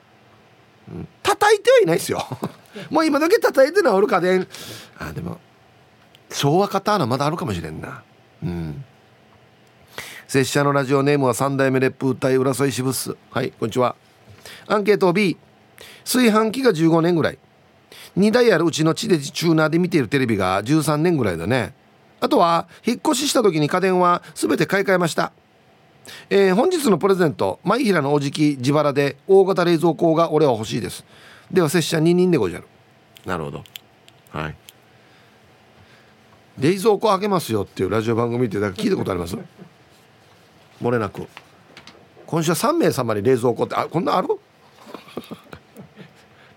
[0.90, 2.24] うん、叩いてはいないですよ。
[2.92, 4.48] もう今だけ叩いて治る家電。
[5.00, 5.40] あでも
[6.30, 8.04] 昭和刀まだあるかもしれんな。
[8.44, 8.86] うん。
[10.28, 13.16] 拙者のラジオネームは三代目烈風隊浦添支部っす。
[13.32, 13.96] はいこんにちは。
[14.68, 15.36] アンケート B
[16.08, 17.38] 炊飯器が15年ぐらい。
[18.18, 21.74] 2台あるうちの地デジチューナーで見ているテレビが13年ぐらいだね。
[22.22, 25.34] あとは引っ越しした時に家電は全て買い替えました。
[26.30, 31.04] えー、本日のプレゼント舞平のおじき自腹で大型冷蔵庫が俺は欲しいです。
[31.52, 32.66] では拙者2人でごじゃる。
[33.26, 33.64] なるほど。
[34.32, 34.56] はい。
[36.58, 39.38] 冷蔵庫開けますよっていうラジオ番組ってだ聞いたことあります？
[40.82, 41.28] 漏れなく。
[42.26, 44.30] 今週は3名様に冷蔵庫ってあこんなある？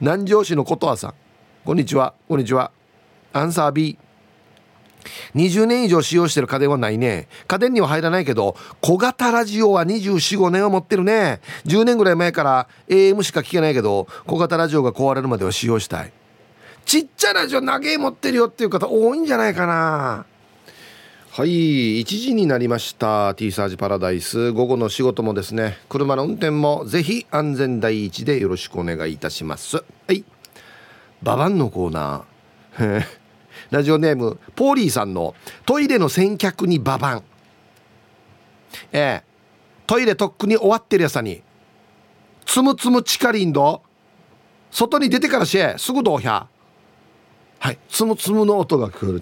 [0.01, 1.15] 南城市の琴葉さん。
[1.63, 2.15] こんにちは。
[2.27, 2.71] こんにちは。
[3.35, 3.99] アンサー B
[5.35, 7.29] 20年以上使用してる家電はないね。
[7.47, 11.43] 家電には入らないけど小型ラジオは245年は持ってるね。
[11.67, 16.13] 10年ぐらい前から AM しか聞けないけど小型ラジオが壊れるまでは使用したい。
[16.87, 20.25] ちっちゃなラジオ長え持ってるよっていう方多いんじゃないかな。
[21.33, 23.37] はい1時になりました。
[23.37, 24.51] T サージパラダイス。
[24.51, 29.77] 午後の仕事もですね車の運転もぜひ安全第一でよろしくお願いいたします。
[29.77, 30.25] はい。
[31.23, 33.07] ババンのコーナー。
[33.71, 37.23] ラジオネームポーリーさんのトイレの先客にババン。
[38.91, 39.25] ええ。
[39.87, 41.43] トイレとっくに終わってるやさに
[42.45, 43.83] つむつむチカリンド。
[44.73, 46.49] 外に出てからしえすぐどうひゃ。
[47.61, 47.79] はい。
[47.89, 49.21] つむつむの音が聞こえる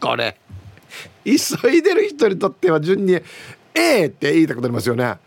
[0.00, 0.38] これ。
[1.24, 1.32] 急
[1.70, 3.14] いでる人にとっては順に
[3.74, 5.04] 「ええ!」って言いたくなりますよね。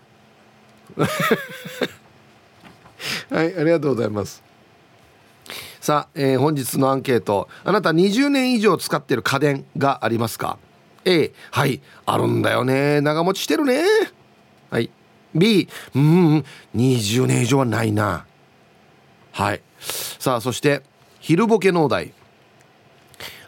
[3.30, 4.44] はいありがとうございます。
[5.80, 7.48] さあ、えー、本日のアンケート。
[7.64, 10.58] あなた20年以上使ってる家電がありますか
[11.06, 13.02] ？A はいあるんだよね。
[13.02, 13.84] 長持ちしてるね。
[14.70, 14.90] はい。
[15.36, 16.44] B うん
[16.76, 18.26] 20年以上はないな。
[19.32, 19.62] はい。
[19.80, 20.82] さあそして
[21.20, 22.14] 昼ボケのお題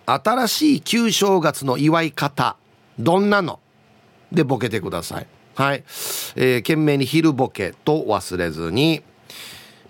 [0.05, 2.57] 新しい旧正月の祝い方
[2.99, 3.59] どんなの？
[4.31, 5.27] でボケてください。
[5.55, 5.83] はい、
[6.35, 9.03] えー、懸命に昼ボケと忘れずに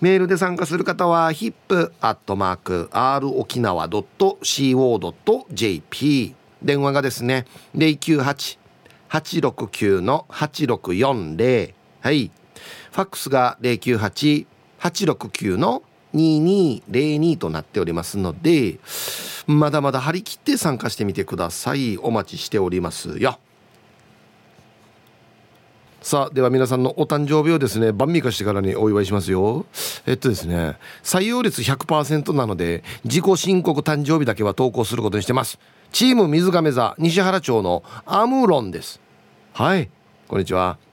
[0.01, 3.39] メールで参加する方は hip.r.
[3.39, 7.45] 沖縄 .co.jp 電話がですね
[7.75, 12.31] 098-869の8640はい。
[12.91, 18.79] ファックスが098-869の2202となっておりますので
[19.47, 21.97] まだまだ張り切って参加してみてください。
[21.97, 23.39] お待ちしておりますよ。
[26.01, 29.65] さあでは皆さんのお誕生日をですね晩味化してからにお祝いしますよ。
[30.07, 35.59] えっとですね採用率100%なので自己申告誕生日だけは投稿することにしてます。
[35.91, 38.99] チーム水亀座西原町のアムロンです。
[39.53, 39.89] はい
[40.27, 40.90] こんにちは。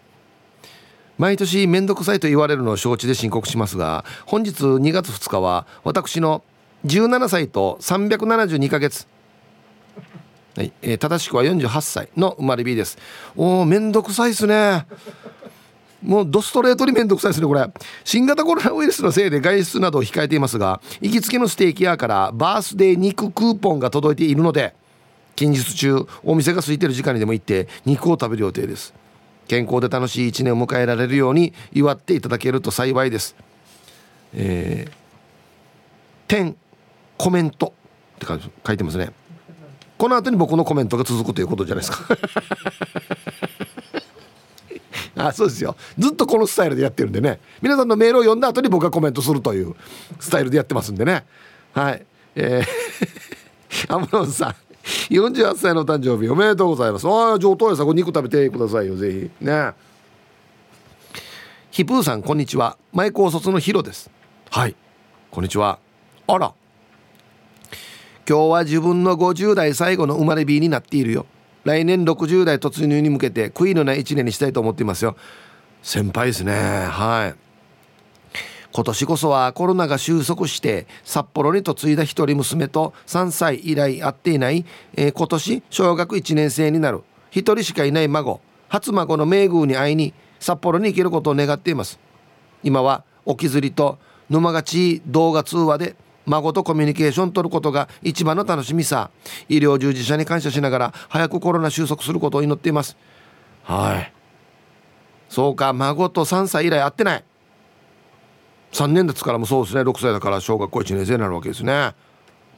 [1.18, 6.42] 毎年めんどくさいと言われるのを承知で申告しますが本日2月2日は私の
[6.86, 9.06] 17歳と372ヶ月。
[10.56, 12.98] はい、えー、正しくは48歳の生まれ日です。
[13.36, 14.86] おおめんどくさいっすね。
[16.02, 17.64] もうドストレートにめんどくさいですねこれ。
[18.04, 24.74] 新型コロナウイルスのせいで外出などを控えていますが行きつけのステーキ屋からバースデー肉クーポンが届いているので
[25.34, 28.94] 近日中お店が空いてる時間にでも行って肉を食べる予定です。
[29.48, 33.34] 健康で楽しい一年を迎えられるように祝っていただけると幸いです。
[34.34, 34.92] えー、
[36.28, 36.54] 点
[37.16, 37.72] コメント
[38.16, 38.26] って
[38.66, 39.10] 書いてますね。
[39.96, 42.16] この後に僕のコメントが続くということじゃないですか。
[45.26, 45.74] あそうですよ。
[45.98, 47.40] ずっとこのスタイルでやってるんでね。
[47.60, 49.74] 皆さんのメールを読んだ後に僕がコメントするという
[50.20, 51.24] スタイルでやってますんでね。
[51.72, 52.06] はい。
[52.36, 54.67] えー、アムロンさん。
[55.10, 57.06] 48歳の誕生日おめでとうございます。
[57.06, 59.44] ああ上等やさこ肉食べてくださいよぜひ。
[59.44, 59.72] ね。
[61.70, 62.78] ヒプーさんこんにちは。
[62.92, 64.10] 前高卒のヒロです。
[64.50, 64.74] はい。
[65.30, 65.78] こんにちは。
[66.26, 66.54] あら。
[68.28, 71.26] 今日は自分の50代最後の生まれ日になっているよ。
[71.64, 75.16] 来年60代突入に向けて悔いのない1年にしたいと思っていますよ。
[75.82, 76.52] 先輩ですね。
[76.52, 77.47] はい
[78.72, 87.02] 今年こそはコロナが収束して札幌に嫁いだ一人娘と3歳以来会っていない、えー、今年小学1年生になる。
[87.30, 91.98] 一人しかいない孫初孫の名宮に会いに札幌に行けることを願っています。
[92.62, 99.10] 今は置きずりと沼がち動画通話で孫とコミュニケーション取ることが一番の楽しみさ。
[99.48, 102.96] 医療従事者に感謝しながら早くコロナ収束することを祈っています。
[103.64, 104.12] はい。
[105.30, 107.24] そうか孫と3歳以来会ってない。
[108.72, 109.82] 3年ですからもそうですね。
[109.82, 111.94] 6歳だから小学校1年生になるわけですね。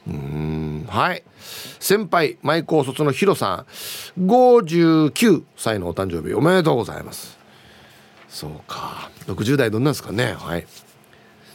[0.07, 1.23] うんはい。
[1.79, 3.65] 先輩舞高卒のヒロさ
[4.17, 4.21] ん。
[4.21, 7.37] 59歳のお誕生日おめでとうございます。
[8.27, 9.09] そうか。
[9.27, 10.33] 60代どんなんですかね。
[10.37, 10.65] はい。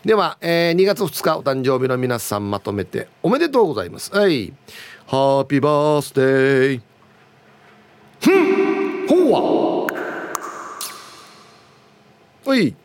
[0.04, 4.14] では、えー、2月2日お誕生日の皆さんまとめておめでとうございます。
[4.16, 4.52] はい。
[5.06, 6.80] ハッピーバースデー
[8.20, 9.96] ふんほうわ
[12.46, 12.76] はい。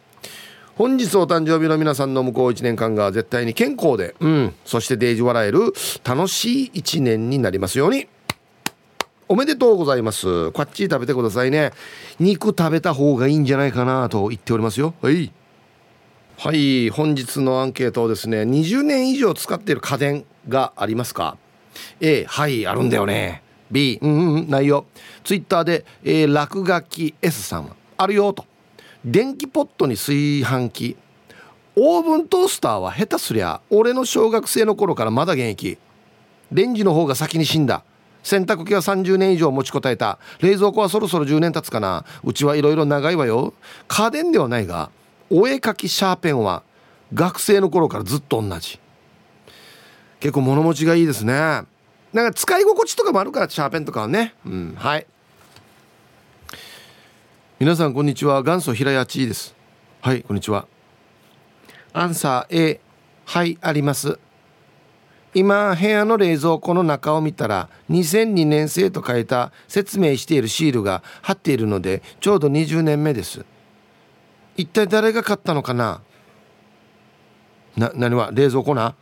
[0.77, 8.07] 本日お誕生日の皆さんの向こう1年間が絶対に健康で、うん、そしてデージ笑える楽しい1年になりますように。
[9.27, 10.51] おめでとうございます。
[10.51, 11.71] こっち食べてくださいね。
[12.19, 14.93] 肉食べた方がいいんじゃないかなと言っておりますよ。
[15.01, 15.31] はい。
[16.37, 16.89] はい。
[16.89, 21.37] 本日のアンケートをですね20年以上使っている家電がありますか
[21.99, 23.43] ？A はいあるんだよね。
[23.71, 24.85] B うんうんないよ。
[25.23, 27.65] ツイッターで、えー、落書き S さん。
[27.65, 28.45] はあるよと
[29.05, 30.95] 電気ポットに炊飯器。
[31.75, 35.79] オーブントースターは下手すりゃ俺の小学生の頃からまだ現役。
[36.51, 37.83] レンジの方が先に死んだ。
[38.21, 40.19] 洗濯機は30年以上持ちこたえた。
[40.39, 42.05] 冷蔵庫はそろそろ10年経つかな。
[42.23, 43.55] うちはいろいろ長いわよ。
[43.87, 44.91] 家電ではないが
[45.31, 46.61] お絵かきシャーペンは
[47.13, 48.79] 学生の頃からずっと同じ。
[50.19, 51.33] 結構物持ちがいいですね。
[51.33, 51.65] なん
[52.13, 54.35] か使い心地とかもあるからシャーペンとかはね。
[54.45, 55.07] うんはい。
[57.61, 58.41] 皆さんこんにちは。
[58.41, 59.53] 元祖平屋ちです。
[60.01, 60.65] はいこんにちは。
[61.93, 62.81] アンサー A
[63.23, 64.17] はいあります。
[65.35, 73.45] 今部屋の冷蔵庫の中を見たら2002年生と書いた説明しているシールが貼っているのでちょうど20年目です。
[74.57, 76.01] 一体誰が買ったのかな？
[77.77, 78.95] な何は冷蔵庫な？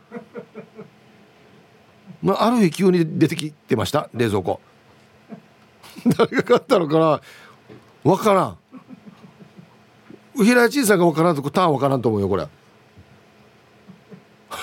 [2.20, 4.60] まある日急に出てきてました冷蔵庫。
[6.04, 7.22] 誰が買ったのかな？
[8.04, 8.56] 分からん。
[10.44, 12.46] 平井小さんが分からんとこターン分からんと思うよこれ。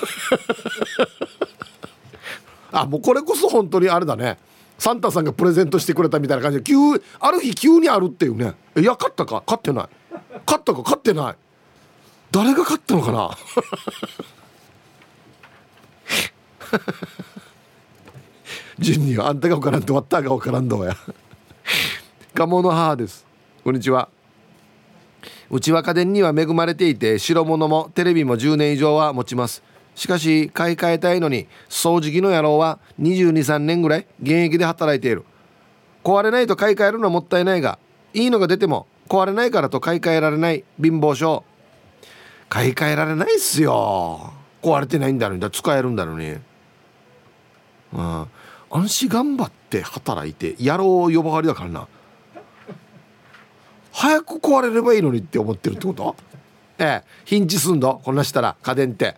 [2.71, 4.38] あもうこれこそ本当にあれだね。
[4.78, 6.76] サンタさんがプレゼントしてくれたみたいな感じで急
[7.19, 8.54] ある日急にあるっていうね。
[8.76, 9.41] いや買ったか？
[9.45, 9.88] 買ってない。
[10.45, 10.82] 勝ったか？
[10.84, 11.36] 勝ってない。
[12.32, 13.32] 誰が勝ったのかな？
[18.80, 20.95] 順にあんたが分からんとわったが分からんどうや。
[22.34, 23.26] 鴨の母です。
[23.68, 24.07] こんにちは。
[25.49, 29.61] うちは家電には恵まれていて白物もテレビも10年以上は持ちます。
[29.93, 35.26] しかし買い替えたいのに掃除機の野郎は223年ぐらい現役で働いている。
[36.01, 37.78] 壊れないと買い替えるのはもったいないが
[38.13, 41.43] いいのが出ても壊れないからと買い替えられない貧乏症
[42.47, 44.32] 買い替えられないっすよ。
[44.61, 46.38] 壊れてないんだのに使えるんだのに。
[47.91, 48.28] うん。
[48.72, 51.89] 安心頑張って働いて野郎呼ばわりだからな。
[54.00, 56.16] 早く壊れればいいのにって思ってるってこと？
[56.78, 57.04] ええ。
[57.26, 58.00] ヒンチすんの？
[58.06, 58.56] こんなしたら。
[58.62, 59.16] 家電って。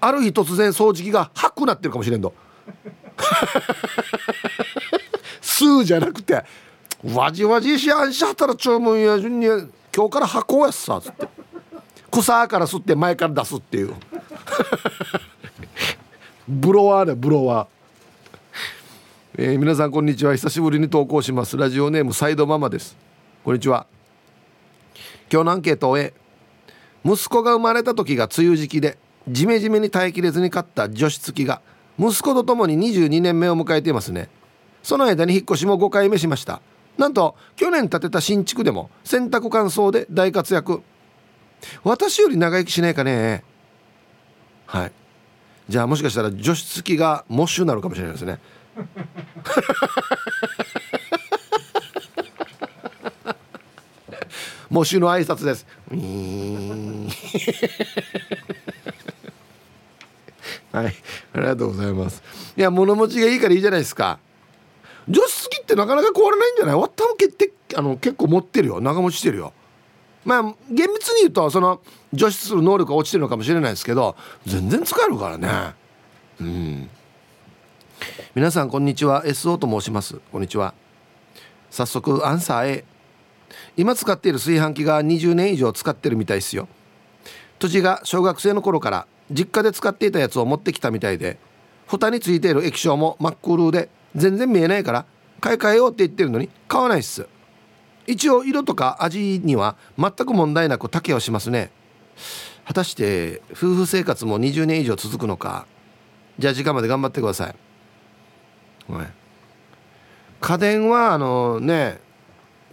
[0.00, 2.32] ある日突然掃除機がハくなってるかもしれんの。
[5.40, 6.42] スーじゃなくて。
[7.14, 9.46] わじわじしやんしはったら注文や順に。
[9.46, 11.28] 今日から箱やっさつって。
[12.10, 13.94] 草から吸って前から出すっていう。
[16.48, 17.68] ブロワーだブロワー。
[19.36, 20.34] えー、皆さんこんにちは。
[20.34, 21.56] 久しぶりに投稿します。
[21.56, 23.03] ラジオネームサイドママです。
[23.44, 23.86] こんにちは。
[25.30, 26.14] 今日のアンケートを終え
[27.04, 28.96] 息子が生まれた時が梅雨時期で
[29.28, 31.60] ジメジメに耐えきれずに買った除湿機が
[31.98, 34.30] 息子と共に22年目を迎えていますね。
[34.82, 36.62] その間に引っ越しも5回目しました。
[36.96, 40.80] なんと去年建てた新築でも洗濯乾燥で大活躍。
[41.82, 43.44] 私より長生きしないかね。
[44.64, 44.92] はい。
[45.68, 48.38] じゃあもしかしたら除湿機がモッシュになるかもしれないですね。
[54.74, 55.64] モッシュの挨拶です。
[60.72, 60.94] はい。
[61.32, 62.20] ありがとうございます。
[62.56, 64.18] いや物持ちがいいからいいじゃないですか。
[65.08, 66.74] 除湿機ってなかなか壊れないんじゃない？
[66.74, 68.80] わったも結あの結構持ってるよ。
[68.80, 69.52] 長持ちしてるよ。
[70.24, 71.80] まあ厳密に言うとその
[72.12, 75.74] 除湿する能力が落ちてるのかもしれないですけど全然使えるからね。
[76.40, 76.90] うん。
[78.34, 79.24] 皆さんこんにちは。
[79.24, 80.16] SO と申します。
[80.32, 80.74] こんにちは。
[81.70, 82.84] 早速アンサー A
[83.76, 86.68] 今使っている炊飯器が20年以上使ってるみたいですよ。
[87.58, 91.38] 土地が小学生の頃から実家で使っていたやつを持ってきたみたいで
[91.86, 95.06] 蓋についている液晶も真っ黒で全然見えないから
[95.40, 97.26] 買い替えようって言ってるのに買わないっす。
[98.06, 101.70] 一応色とか味には全く問題なく竹をしますね。
[102.66, 105.66] 果たして夫婦生活も20年以上続くのか。
[106.38, 107.48] じゃあ時間まで頑張ってくださ
[108.88, 109.06] い、はい、
[110.40, 112.00] 家電はあのね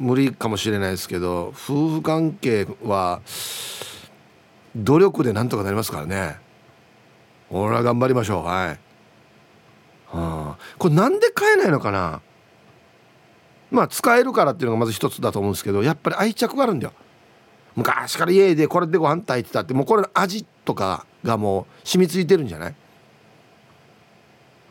[0.02, 3.22] 無理かもしれないですけど夫婦関係は
[4.76, 6.38] 努力でなんとかなりますからね。
[7.52, 8.46] 俺は頑張りましょう。
[8.46, 8.78] はい、は
[10.12, 12.22] あ、これなんで買えないのかな？
[13.70, 16.94] まあ使えるからっていうのがまず一つだと思うんですけどやっぱり愛着があるんだよ。
[17.76, 22.76] 昔から家でこれでご飯炊いてたってもうこれの味とかがもう染みついてるんじゃない？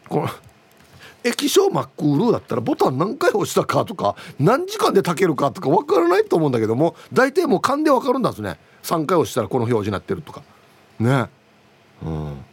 [0.09, 0.29] この
[1.25, 8.59] 液晶マックールだったらボタン何回押したかとか何時間で炊けるかとか分からないと思うんだけども大体もう勘で分かるんですね。
[8.83, 10.43] 3回押したらこの表示になってるとか。
[10.99, 11.27] ね。
[12.03, 12.45] うん。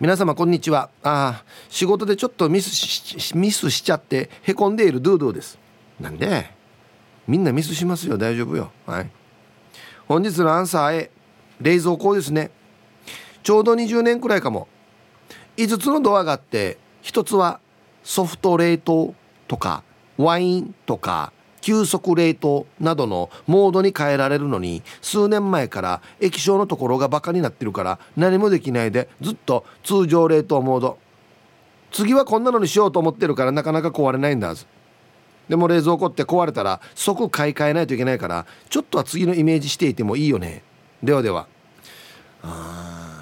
[0.00, 0.90] 皆様こんにちは。
[1.02, 5.58] あ仕事でちょっとミスしミスしちゃってへこんでいるドゥドゥです。
[6.00, 6.50] なんで？
[7.26, 8.16] みんなミスしますよ。
[8.16, 8.70] 大丈夫よ。
[8.86, 9.10] はい。
[10.08, 11.10] 本日のアンサー A
[11.60, 12.50] 冷蔵庫ですね。
[13.42, 14.68] ちょうど20年くらいかも。
[15.56, 17.60] 5つのドアがあって1つは
[18.02, 19.14] ソフト冷凍
[19.46, 19.84] とか
[20.18, 30.98] ワインとか急速冷凍などのモードに変えられるのに数年前から液晶のところがバカになってるから何もできないでずっと通常冷凍モード。
[31.92, 34.66] 次はこんなのにしようと思ってるからなかなか壊れないんだず
[35.48, 40.62] でも冷蔵庫って壊れたら即買い替えないといけないからちょっとは次のイメージしていてもいいよね。
[41.02, 41.46] ではでは。
[42.42, 43.15] あ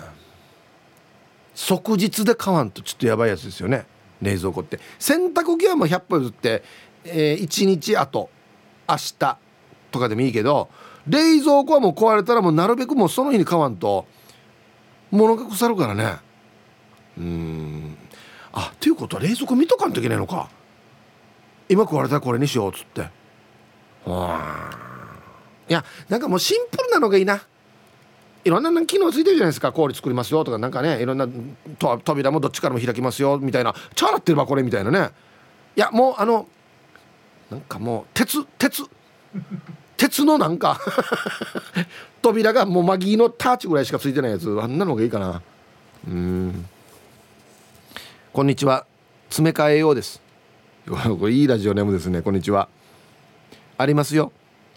[1.54, 3.86] 即日で買わんとちょっとやばいやつですよね。
[4.20, 4.80] 冷蔵庫って。
[4.98, 6.62] 洗濯機はもう100歩譲って、
[7.04, 8.30] えー、1日後
[8.88, 9.38] 明日
[9.90, 10.68] とかでもいいけど
[11.06, 14.06] 冷蔵庫はもう壊れたらもうなるべくもうその日に買わんと
[15.10, 16.16] 物が腐るからね。
[17.16, 17.96] うん。
[18.52, 20.48] あっていうことは冷蔵庫見とかんといけないのか。
[21.68, 23.02] 今壊れたらこれにしようっつって。
[25.66, 27.42] いやなんかもうシンプルなのがいいな。
[28.44, 29.72] いろんな機能ついてるじゃないですか。
[29.72, 31.26] 氷作りますよとかなんかねいろんな
[32.04, 33.74] 扉もどっちからも開きますよみたいな。
[33.94, 35.10] チャラってればこれみたいなね。
[35.76, 36.46] いやもうあの
[37.50, 38.84] なんかもう鉄鉄。
[39.96, 40.78] 鉄のなんか。
[42.20, 44.48] 扉がもうマギーのターチぐらいしかついてないやつ。
[44.60, 45.42] あんなのがいいかな。
[46.08, 46.66] うん。
[48.32, 48.86] こんにちは。
[49.28, 50.20] 詰め替えようです。
[50.86, 52.22] これいいラジオネームですね。
[52.22, 52.68] こんにちは。
[53.78, 54.32] ありますよ。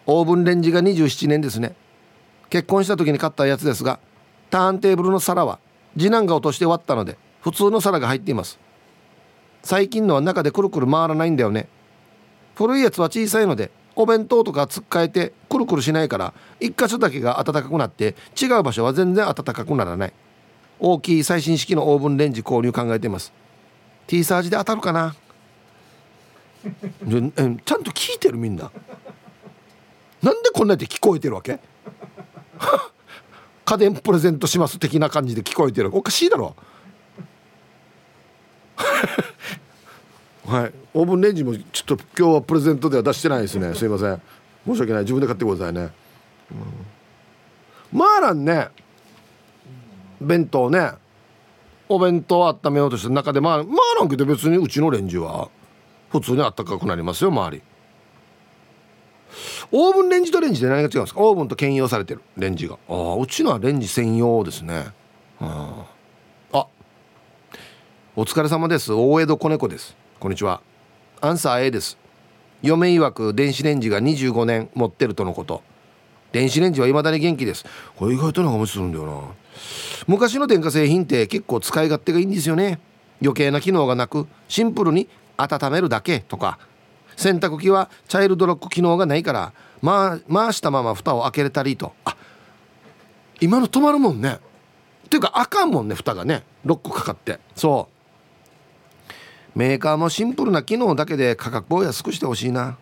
[0.05, 1.75] オーブンレンジが27年ですね。
[2.49, 3.99] 結婚した時に買ったやつですが
[4.49, 5.59] ターンテーブルの皿は
[5.97, 8.59] 次男が落として割ったので普通の皿が入っています。
[9.63, 11.67] 最近のは中でくるくる回らないんだよね。
[12.55, 20.13] 古いやつは小さいのでお弁当とかつっかえてくるくるしないから一箇所だけが暖かくなって違う場所は全然暖かくならない。
[20.79, 23.33] 大きい最新式のオーブンレンジ購入考えています。
[24.05, 25.15] T サージで当たるかな？
[26.63, 28.71] ちゃんと聞いてるみんな。
[30.21, 31.59] なんでこんなって聞こえてるわけ？
[33.65, 35.89] 家電プレゼントします的な感じで聞こえてる。
[35.95, 36.55] おかしいだろ。
[40.47, 40.73] はい。
[40.93, 43.73] オーブンレンジもちょっと今日はプレゼントでは出してないですね。
[43.75, 44.21] すいません。
[44.65, 45.01] 申し訳ない。
[45.01, 45.91] 自分で買ってくださいね。
[47.91, 48.69] うん、マーランね。
[50.21, 50.91] 弁当ね。
[51.89, 53.67] お弁当温めようとして中でまあマー
[53.99, 55.49] ランけど別にうちのレンジは
[56.09, 57.63] 普通にあったかくなりますよ周り。
[59.71, 61.21] オーブンレンジとレンジで何が違うんですか？
[61.21, 62.21] オーブンと兼用されてる。
[62.37, 62.77] レンジが。
[62.89, 64.87] ああうちのはレンジ専用ですね。
[65.39, 65.85] あ
[66.53, 66.67] あ
[68.15, 68.93] お疲れ様です。
[68.93, 69.95] 大江戸子猫です。
[70.19, 70.61] こんにちは。
[71.21, 71.97] アンサー A です。
[72.63, 75.61] 嫁曰く電子レンジが25年持ってるとのこと。
[76.31, 77.63] 電子レンジは未だに元気です。
[77.95, 79.21] これ意外と長持ちするんだよな。
[80.07, 82.79] 昔の電化製品って結構使い勝手がいいんですよね。
[83.21, 85.07] 余計な機能がなくシンプルに
[85.37, 86.57] 温めるだけとか。
[87.17, 89.51] 洗濯機はチャイルドロック機能がないから
[89.81, 91.93] まあ回したまま蓋を開けれたりと。
[92.05, 92.15] あ
[93.41, 94.39] 今の止まるもんね。
[95.05, 96.43] っていうかあかんもんね蓋がね。
[96.63, 97.39] ロックかかって。
[97.55, 97.89] そ
[99.55, 99.59] う。
[99.59, 102.77] メーカーもシンプルな機能だけで価格を安くしてほしいな。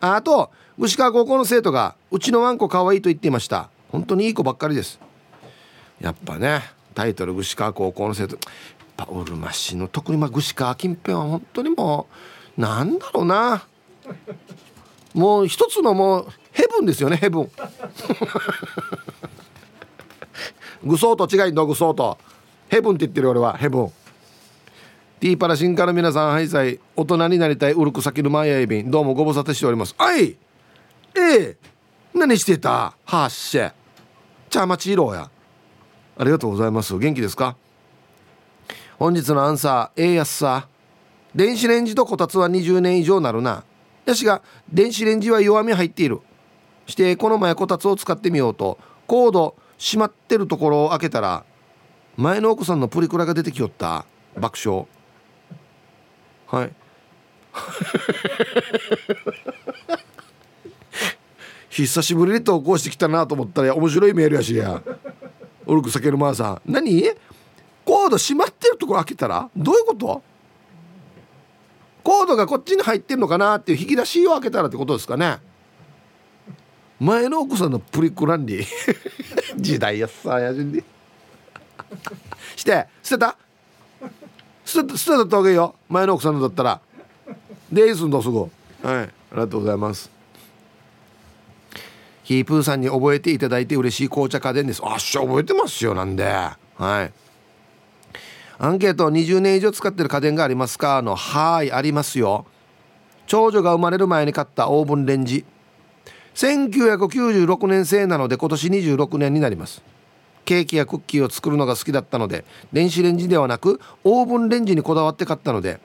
[0.00, 3.70] あと牛川高校の生徒がうちのワンコ可愛いと言っていました。
[3.90, 5.00] 本当にいい子ばっかりです。
[6.00, 6.62] やっぱね
[6.94, 8.38] タイトル串川高校の生徒。
[8.96, 12.06] パウルマシの特にまあ串川近辺は本当にも
[12.56, 13.64] うなんだろうな。
[15.14, 17.50] もう一つのもうヘブンですよねヘブン。
[20.84, 22.18] グソーと違いんだグソーと。
[22.68, 23.92] ヘブンって言ってる俺はヘブン。
[25.20, 28.82] ティーパラシンから皆さんはいさい大人になりたいウルクサキルマイヤエビ。
[28.82, 29.94] ンどうもご無沙汰しております。
[29.98, 30.36] あい
[31.14, 31.56] ええ
[32.14, 32.94] 何してた？
[33.04, 33.72] はっしゃ。
[34.50, 35.30] チャーマチーローや。
[36.18, 36.98] ありがとうございます。
[36.98, 37.56] 元気ですか？
[38.98, 40.66] 本日のアンサー A やすさ。
[41.34, 43.64] 電子レンジとこたつは20年以上なるな。
[44.04, 44.42] やしが
[44.72, 46.20] 電子レンジは弱み入っている。
[46.86, 51.44] してこの前こたつを使ってみようとコード閉まってるところを開けたら
[52.16, 54.04] 前の奥さんのプリクラが出てきよった。
[54.36, 54.86] 爆笑。
[56.46, 56.72] はい。
[61.70, 64.82] 久しぶりに投稿してきたなと思ったら面白いメールやしや。
[65.66, 66.60] オルク避けるマーさん。
[66.66, 67.02] 何？
[67.84, 69.48] コード閉まってるところ開けたら？
[69.56, 70.22] どういうこと？
[72.02, 75.38] コードがこっちに入ってるのかなっていう引き出しを開けたらってことですかね。
[77.00, 78.64] 前の奥さんのプリクランリ
[79.56, 80.84] 時代やさやじんで
[82.54, 83.36] して捨てた？
[84.64, 86.80] 捨て捨てたわけよ前の奥さんのだったら。
[87.72, 88.40] でいいすんだすぐ？
[88.40, 88.50] はい。
[88.84, 90.10] ありがとうございます。
[92.22, 94.80] ヒープーさんに覚えていただいて嬉しい紅茶家電です。
[94.84, 96.24] あっしゃ覚えてますよなんで。
[96.24, 97.12] はい
[98.58, 101.02] アンケート20年以上使ってる家電がありますか？
[101.02, 102.46] のはいありますよ。
[103.26, 105.44] 長女が生まれる前に買ったオーブンレンジ。
[106.34, 109.82] 1996年製なので今年26年になります。
[110.44, 115.78] ケーキやクッキーを作るのが好きだったので電子レンジではなくオーブンレンジにこだわって買ったので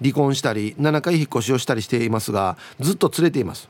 [0.00, 3.68] 離婚したり7回引っ越しをしたりしていますがずっと連れています。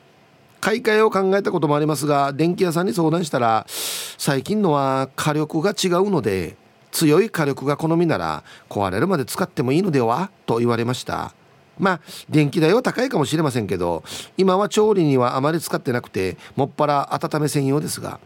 [0.61, 6.57] 買い替えを考えたこともありますが電気屋さんに相談したら最近のは火力が違うので
[6.93, 10.31] 強い火力が好みなら壊れるまで使ってもいいのでは？
[10.47, 11.35] と言われました。
[11.79, 14.05] まあ電気代は高いかもしれませんけど
[14.37, 18.21] 今は調理にはあまり使ってなくてもっぱら温め専用ですが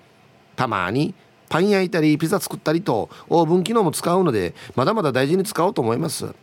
[0.57, 1.15] たまに
[1.49, 6.35] パン焼いたりピザ作ったりとオーブン機能も使うのでまだまだ大事に使おうと思います。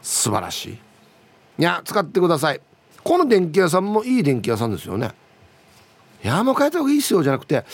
[0.00, 0.78] 素晴らしい。
[1.58, 2.60] いや使ってください。
[3.04, 5.12] この電気屋さんもいい電気屋さんですよね。
[6.24, 7.64] いやもう変えた方がいいっすよじゃなくて。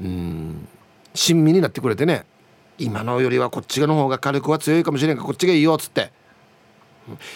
[0.00, 0.68] うん。
[1.14, 2.24] 親身になってくれてね
[2.78, 6.12] 今のよりはこっちの方が火力は強いかもしれんかこっちがいいよっつって。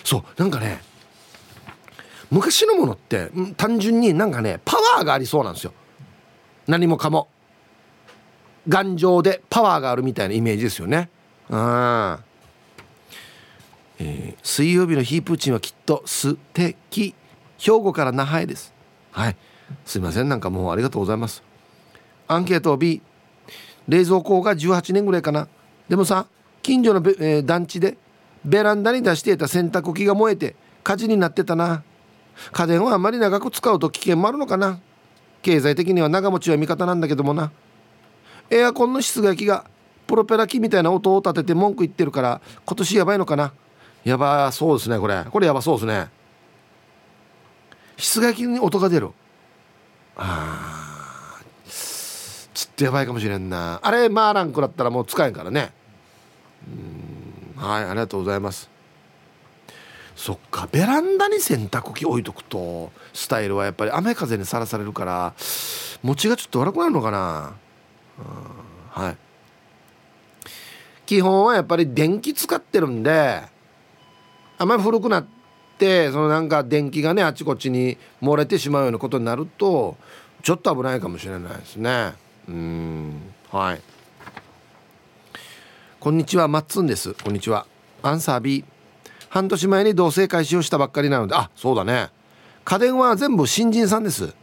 [0.05, 0.81] そうなんかね
[2.31, 5.72] 昔のものって単純になんかねパワーがありそうなんですよ。
[6.66, 7.29] 何もかも。
[8.68, 11.09] 頑丈でパワーがあるみたいなイメージですよね。
[11.49, 12.18] うん。
[13.99, 17.14] えー、水曜日のヒープーチンはきっと素敵。
[17.59, 18.74] 兵庫から那覇へです。
[19.12, 19.37] はい。
[19.85, 20.29] すいません。
[20.29, 21.43] なんかもうありがとうございます。
[22.27, 23.01] アンケート B
[23.89, 25.49] 冷蔵庫が18年ぐらいかな。
[25.89, 26.26] でもさ
[26.62, 27.97] 近所のえー、団地で
[28.45, 31.82] ベランダに出していた洗濯機が燃えて火事になってたな。
[32.53, 34.80] 家電はあまり長く使うと危険もあるのかな。
[35.43, 37.51] 経済的には長持ちは味方なんだけどもな。
[38.51, 39.64] エアコンの室外機が
[40.07, 43.53] プロペラ機みたいな音を立てて文句言ってるから今年やばいのかな。
[44.05, 45.24] やばそうですねこれ。
[45.30, 46.09] これやばそうですね。
[47.97, 49.11] 室外機に音が出る。
[50.16, 50.86] あちょっ
[52.77, 53.81] とやばいかもしれんな。
[53.83, 55.72] あれマーランクだったらもう使えんからね。
[57.57, 57.62] うん。
[57.62, 58.70] はいありがとうございます。
[60.14, 65.35] そっかベランダに洗濯機置いとくとスタイルはやっぱり雨風にさらされるから
[66.03, 67.55] 餅がちょっと悪くなるのかな。
[68.91, 69.16] はい。
[71.07, 73.43] 基本はやっぱり電気使ってるんで
[74.59, 75.27] あまり古くなっ
[75.79, 79.97] てそのなんか電気がねあちこちに漏れてしまうようなことになると
[80.43, 82.14] ちょっと危ないかもしれないですね。
[82.49, 83.32] うん。
[83.51, 83.80] はい。
[85.99, 86.47] こんにちは。
[86.49, 87.14] マッツンです。
[87.14, 87.66] こんにちは。
[88.03, 88.64] アンサー B
[89.28, 91.34] 半年前に同棲開始をしたばっかりなので。
[91.34, 92.11] あそうだね。
[92.64, 94.34] 家電は全部新人さんです。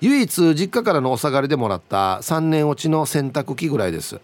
[0.00, 4.20] 唯一実家からのお下がりでもらった3年落ちの洗濯機ぐらいです。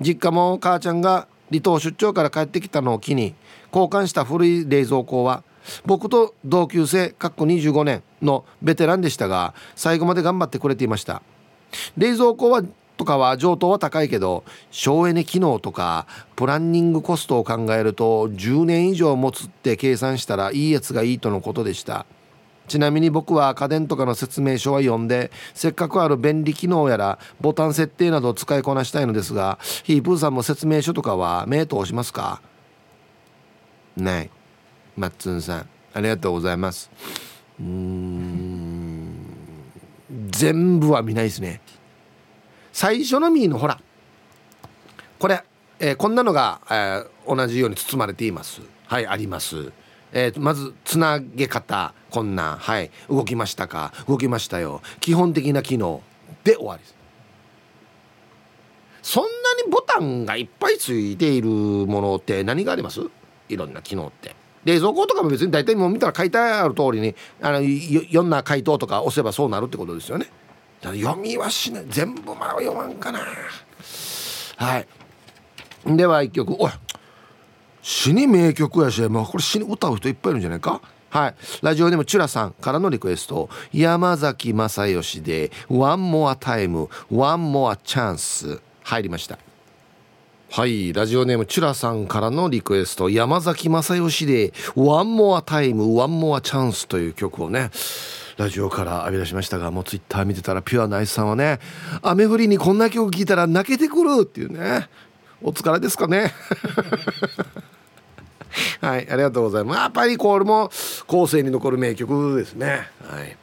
[0.00, 3.34] 実家も母ちゃんが離島出張から帰ってきたのを機に
[3.72, 5.44] 交換した古い冷蔵庫は
[5.84, 11.22] 僕と同級生かっこ25年のベテランでしたが最後まで頑張ってくれていました。
[11.96, 12.62] 冷蔵庫は
[12.96, 16.06] とかは上等は高いけど省エネ機能とか
[16.36, 22.06] プランニングコストを考えると10年以上持つって計算したらいいやつがいいとのことでした。
[22.68, 32.40] ちなみに僕は家電とかの説明書は読んでせっかくある便利機能やらボタン設定などを使いこなしたいのですがヒープーさんも説明書とかは目通しますか？
[33.96, 34.30] ない。
[34.96, 36.90] マッツンさんありがとうございます。
[37.58, 38.51] うーん。
[40.42, 41.60] 全部は見ないですね。
[42.72, 43.80] 最初のミーのほら
[45.20, 45.44] これ、
[45.78, 48.60] えー、こんなのが、えー、同じように包まれています。
[48.86, 49.70] はいあります。
[50.10, 53.92] えー、まずつなげ方こんなはい動きましたか？
[54.08, 54.82] 動きましたよ。
[54.98, 56.02] 基本的な機能
[56.42, 56.96] で終わりです。
[59.00, 59.28] そんな
[59.64, 63.00] にボタンがいっぱいついているものって何があります？
[63.48, 64.34] いろんな機能って。
[64.64, 70.26] 冷蔵庫とかも別に大体もう見たら書いてある通りにあのいろんな回答とか押せばそうなるってことですよね。
[70.82, 71.84] 読みはしない。
[71.88, 73.20] 全部まあ読まんかな。
[74.56, 74.86] はい。
[75.86, 76.54] では一曲。
[76.58, 76.70] おい。
[77.82, 80.80] 死に名曲やし、まあ、これ死に歌う人いっぱいいるんじゃないか。
[81.10, 81.34] はい。
[81.62, 83.48] ラジオでもチュラさんからのリクエスト。
[83.72, 89.38] 山崎正義で「One More Time One More Chance」入りました。
[90.54, 93.08] はいラジオネームチュラさんからのリクエスト。
[93.08, 97.70] 山崎正義で「One More Time One More Chance」という曲をね
[98.36, 101.58] ラジオから浴び出しましたがもうツイッター見てたらピュアナイスさんはね
[102.02, 104.90] 雨降りにこんな曲聴いたら泣けてくるっていうね。
[105.40, 106.34] お疲れですかね。
[108.82, 109.78] はいありがとうございます。
[109.78, 110.70] やっぱりこれも
[111.06, 112.90] 後世に残る名曲ですね。
[113.08, 113.38] はい。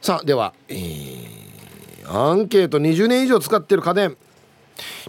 [0.00, 4.16] さあでは、えー、アンケート20年以上使ってる家電。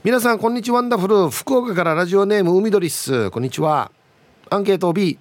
[0.04, 0.76] 皆さんこんにちは。
[0.78, 3.32] ワンダフル福岡からラジオネーム海鳥っす。
[3.32, 3.92] こんにちは。
[4.50, 5.18] アンケート B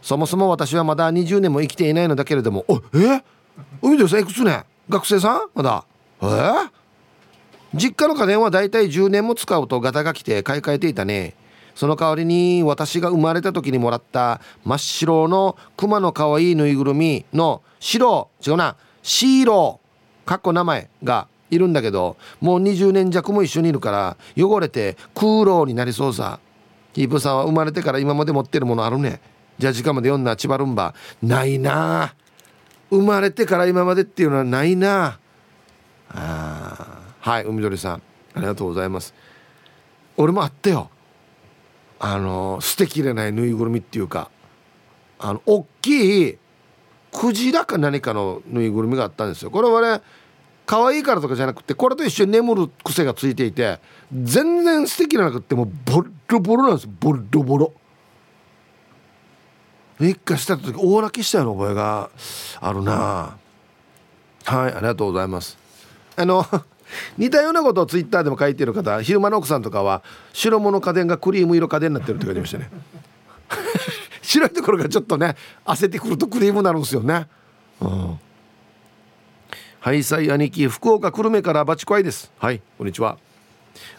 [0.00, 2.64] そもそも私はまだ20年も生きていないのだけれども。
[2.68, 3.24] おえ？
[3.82, 4.64] 海鳥さんいくつね？
[4.88, 5.40] 学生さん？
[5.54, 5.84] まだ？
[6.20, 6.24] え？
[6.26, 6.70] ー、
[7.74, 11.34] 実家の家電はだいたい10年も使うとガタが来て買い替えていたね。
[11.74, 18.28] その代わりに私が生まれた時にもらった真っ白の熊の可愛いぬいぐるみの白。
[18.46, 18.76] 違うな。
[19.02, 20.28] シーロー。
[20.28, 26.40] かっこ名前がいるんだけどもう20年弱も一緒にいるから汚れて空洞になりそうさ。
[26.94, 29.20] キープさんは生まれてから今まで持ってるものあるね。
[29.58, 30.94] じゃあ時間まで読んだ千葉ルンバ。
[31.22, 32.14] ないな。
[32.90, 35.18] 生まれてから今までっていうのはないな。
[36.10, 38.02] あはい海鳥さん。
[38.34, 39.14] ありがとうございます。
[40.16, 40.90] 俺もあったよ。
[41.98, 44.30] あの捨てきれないぬいぐるみっていうか。
[45.18, 46.38] あの大きい
[47.12, 49.50] クジラか何かのぬいぐるみがあったんですよ。
[49.50, 50.02] これはね
[50.66, 53.80] 可愛いからとかじゃなくてこれと一緒に眠る癖がついていて
[54.12, 57.72] 全然素敵なくってもうボロボロなんですボロボロ。
[60.00, 62.10] 一回した時大泣きしたような覚えが
[62.60, 63.36] あるな。
[64.44, 65.56] はいありがとうございます。
[66.16, 66.44] あの
[67.16, 70.02] 似たようなことをツイッターでも書いてる方昼間の奥さんとかは
[70.32, 72.70] 白物家電がクリーム色家電になってるって書いてましたね。
[74.22, 77.26] 白いところがちょっとね焦ってくるとクリームになるんですよね。
[77.80, 78.18] うん。
[79.82, 82.30] ハイサイ兄貴福岡久留米からバチコアイです。
[82.38, 83.18] はいこんにちは。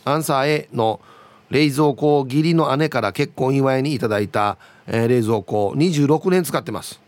[0.06, 1.02] アンサー A の
[1.50, 4.58] 冷蔵庫を義理の姉から結婚祝いにいただいた、
[4.88, 7.02] えー、冷蔵庫26年使ってます。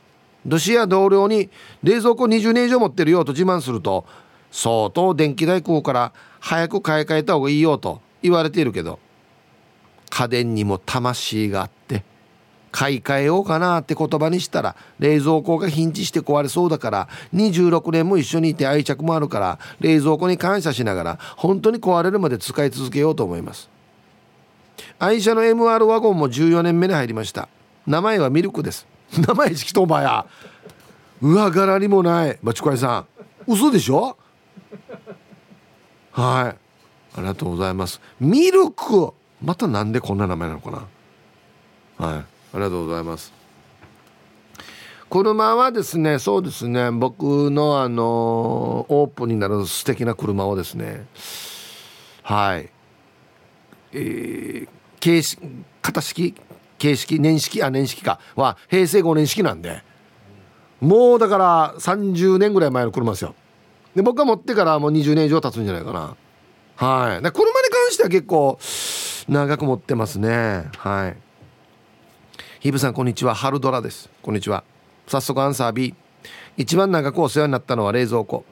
[0.46, 1.50] ロシア同僚に
[1.84, 4.06] 冷蔵庫20年以上持ってるよと自慢すると
[4.52, 6.12] 相当電気代食うから
[6.42, 9.00] 早く買い替えた方がいいよと言われているけど
[10.10, 12.04] 家電にも魂があって
[12.78, 23.70] 買い替えようかなって言葉にしたら冷蔵庫がヒンチして壊れそうだから26年も一緒にいて愛着もあるから冷蔵庫に感謝しながら本当に壊れるまで使い続けようと思います。
[25.00, 27.48] 愛車の MR ワゴンも14年目に入りました。
[27.88, 28.86] 名前はミルクです。
[29.26, 30.26] 名前式とばや。
[31.22, 32.38] 上柄にもない。
[32.44, 33.06] バチコイさ
[33.48, 33.52] ん。
[33.52, 34.18] 嘘でしょ？
[36.12, 36.58] はい。
[37.18, 38.02] ありがとうございます。
[38.20, 39.14] ミルク。
[39.42, 40.72] またなんでこんな名前なのか
[42.00, 42.06] な。
[42.06, 42.26] はい。
[42.56, 43.34] ありがとうございます。
[45.10, 51.06] 車はですねそうですね僕のあのオープンになる素敵な車をですね
[52.24, 52.70] はい。
[53.94, 54.68] えー、
[55.00, 55.42] 形式
[55.84, 56.34] 型式？
[56.80, 57.20] 形式？
[57.20, 57.62] 年式？
[57.62, 58.20] あ年式か。
[58.36, 59.84] は平成5年式なんで。
[60.82, 63.36] もうだから30年ぐらい前の車ですよ。
[63.96, 66.16] で僕が持ってからもう20年以上経つんじゃないかな。
[66.78, 67.22] はい。
[67.22, 68.58] で車に関しては結構
[69.30, 70.70] 長く持ってますね。
[70.78, 71.25] はい。
[72.66, 73.36] ヒブさんこんにちは。
[73.36, 74.10] 春ドラです。
[74.24, 74.64] こんにちは。
[75.06, 75.94] 早速アンサー B
[76.58, 78.44] 一番長くお世話になったのは冷蔵庫。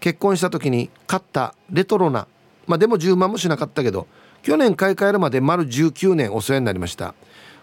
[0.00, 2.26] 結婚した時に買ったレトロな
[2.66, 4.06] まあでも10万もしなかったけど
[4.40, 7.14] 去年買い替えるまで丸19年お世話になりました。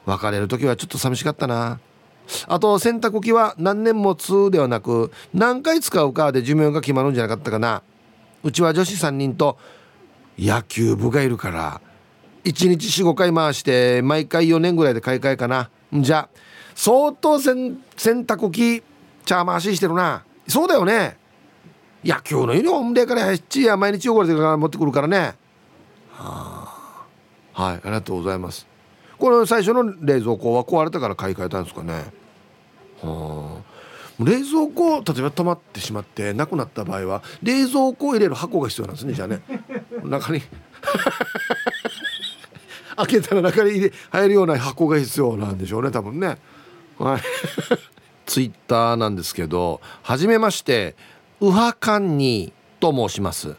[0.06, 1.80] 別れる時はちょっと寂しかったな。
[2.45, 7.82] あと洗濯機は何年も通ではなく何回使うかで寿命が決まるんじゃなかったかな。
[8.43, 9.58] うちは女子3人と
[10.38, 11.82] 野球部がいるから
[12.43, 15.72] 1日45回回して毎回4年ぐらいで買い替えかな。
[16.01, 16.29] じゃあ
[16.75, 18.83] 相当洗濯機
[19.25, 20.23] 茶回ししてるな。
[20.47, 21.17] そうだよね。
[22.03, 25.33] 野球のユニフォームでからやっちや毎日汚れてから持ってくるからね。
[26.11, 27.05] は
[27.55, 27.63] あ。
[27.63, 28.67] はいありがとうございます。
[29.17, 31.93] これ最初の冷蔵庫は壊れたから買い替えたんですかね。
[33.01, 33.75] はあ。
[34.23, 39.41] 冷蔵庫例えば止まってしまってなくなった場合は冷蔵庫を入れる箱が必要なんですねじゃあね。
[40.03, 40.41] 中に。
[42.97, 46.37] 開けたら中に入れ入るような箱が必要なんでしょうね多分ね。
[46.97, 47.21] はい。
[48.25, 50.95] ツイッターなんですけどはじめまして
[51.41, 53.55] ウハカンニと申します。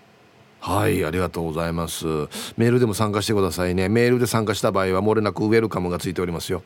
[0.61, 2.07] はいありがとうございます。
[2.57, 3.89] メールでも参加してくださいね。
[3.89, 6.63] メールで参加した場合は漏れなくウェルカムがついておりますよ。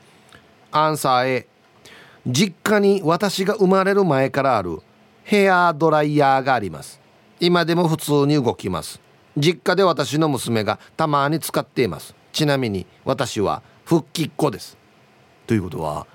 [0.71, 1.47] アンサー A
[2.25, 4.79] 実家に私が生まれる前からある
[5.23, 6.99] ヘアドライヤーがあります。
[7.39, 8.99] 今でも普通に動きます。
[9.37, 12.15] 実家で私の娘がたまに使っています。
[12.31, 14.77] ちなみに私は復帰っ子です。
[15.47, 16.07] ということは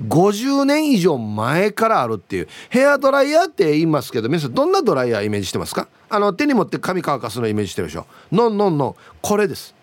[0.00, 5.88] 50年以上前からあるっていうヘアドライヤーって言いますけど皆さんどんなドライヤーイメージしてますか？
[6.10, 8.06] あの手に持って髪乾かすのイメージしてるでしょ。
[8.30, 9.74] ノンノンノンこれです。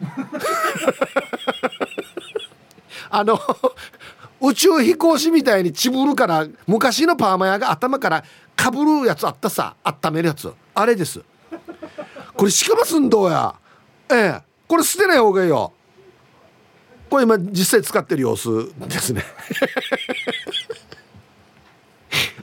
[3.10, 3.38] あの
[4.40, 8.24] 宇宙飛行士みたいにちぶるから昔のパーマ屋が頭から
[8.56, 9.76] かぶるやつあったさ。
[9.84, 10.52] 温めるやつ。
[10.74, 11.22] あれです。
[12.36, 13.54] これしかもすんどうや。
[14.10, 14.53] ええ。
[14.66, 15.72] これ捨てない方がいいよ。
[17.10, 19.22] これ今実際使ってる様子ですね。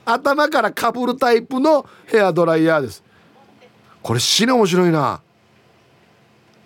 [0.06, 3.04] 頭からかぶるタイプのヘアドライヤーです。
[4.02, 5.22] これ死ね面白いな。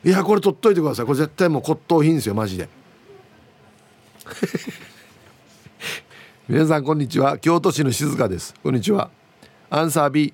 [0.03, 1.05] いやこれ取っといてください。
[1.05, 2.69] これ絶対もう骨董品ですよマジで。
[6.47, 7.39] 皆さんこんにちは。
[7.39, 8.53] 京都市の静香です。
[8.61, 9.09] こんにちは。
[9.69, 10.33] アンサー B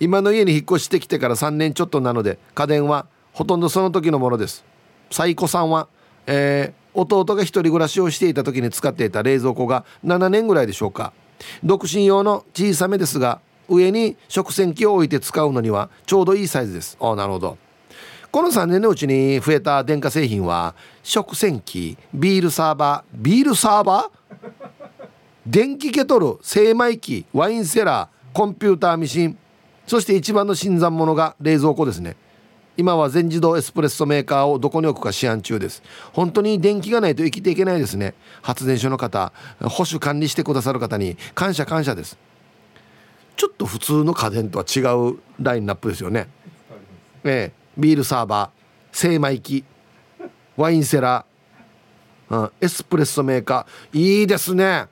[0.00, 3.06] 今の家に引っ越してきてから3年ちょっとなので家電は
[3.36, 4.64] ほとんどその時のものです。
[5.10, 5.88] 最古さんは、
[6.26, 11.12] えー、弟が一人暮らしをしていた時に使っていた冷蔵庫が7年ぐらいでしょうか。
[11.62, 16.96] 独身用の小さめですが上に食洗機を置いて使うのにはちょうどいいサイズです。
[16.98, 17.58] ああなるほど。
[18.32, 24.38] この3年のうちに増えた電化製品は食洗機ビールサーバービールサーバー？
[25.46, 29.36] 電気ケトル精米機ワインセラーコンピューターミシン
[29.86, 32.16] そして一番の新参者が冷蔵庫ですね。
[32.76, 35.82] 今は全自動エスプレッソメーカーをどこに置くか試案中です。
[36.12, 38.14] 本当に電気がないと生きていけないですね。
[38.42, 42.18] 発電所の方保守管理してくださる方に感謝感謝です。
[43.36, 46.28] ちょっと普通の家電とは違うラインナップですよね。
[47.24, 47.66] ええ。
[47.76, 49.64] ビールサーバー精米機
[50.56, 53.98] ワインセラー、うん、エスプレッソメーカー。
[53.98, 54.86] いいですね。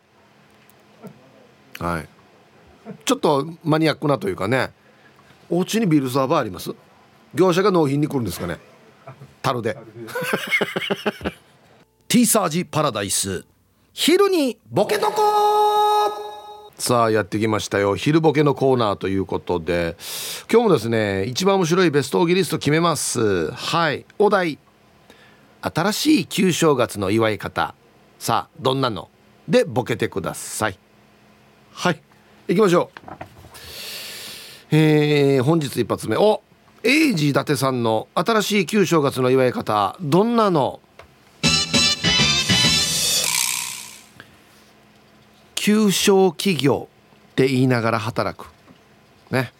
[1.78, 2.08] はい。
[3.06, 4.72] ちょっとマニアックなというかね。
[5.48, 6.74] お家にビールサーバーあります？
[7.34, 8.58] 業者が納品に来るんですかね？
[9.42, 9.76] 樽で。
[12.08, 13.44] ティーサージパラダイス。
[13.92, 15.12] 昼にボケとこ
[16.76, 17.94] さあやってきましたよ。
[17.96, 19.96] 昼ボケのコーナーということで。
[20.50, 23.50] 今日もですね一番面白いベストオギリスト決めます。
[23.52, 24.06] はい。
[24.18, 24.58] お題。
[25.60, 27.74] 新しい旧正月の祝い方。
[28.18, 29.08] さあどんなの？
[29.48, 30.78] でボケてください。
[31.72, 32.00] はい。
[32.48, 33.10] 行きましょう。
[34.70, 36.16] えー、本日一発目。
[36.16, 36.42] お
[36.86, 40.80] エイジ伊達さんの新しい旧正月の祝い方どんなの？
[45.54, 46.90] 旧正企業
[47.32, 48.52] って言いながら働く。
[49.30, 49.50] ね。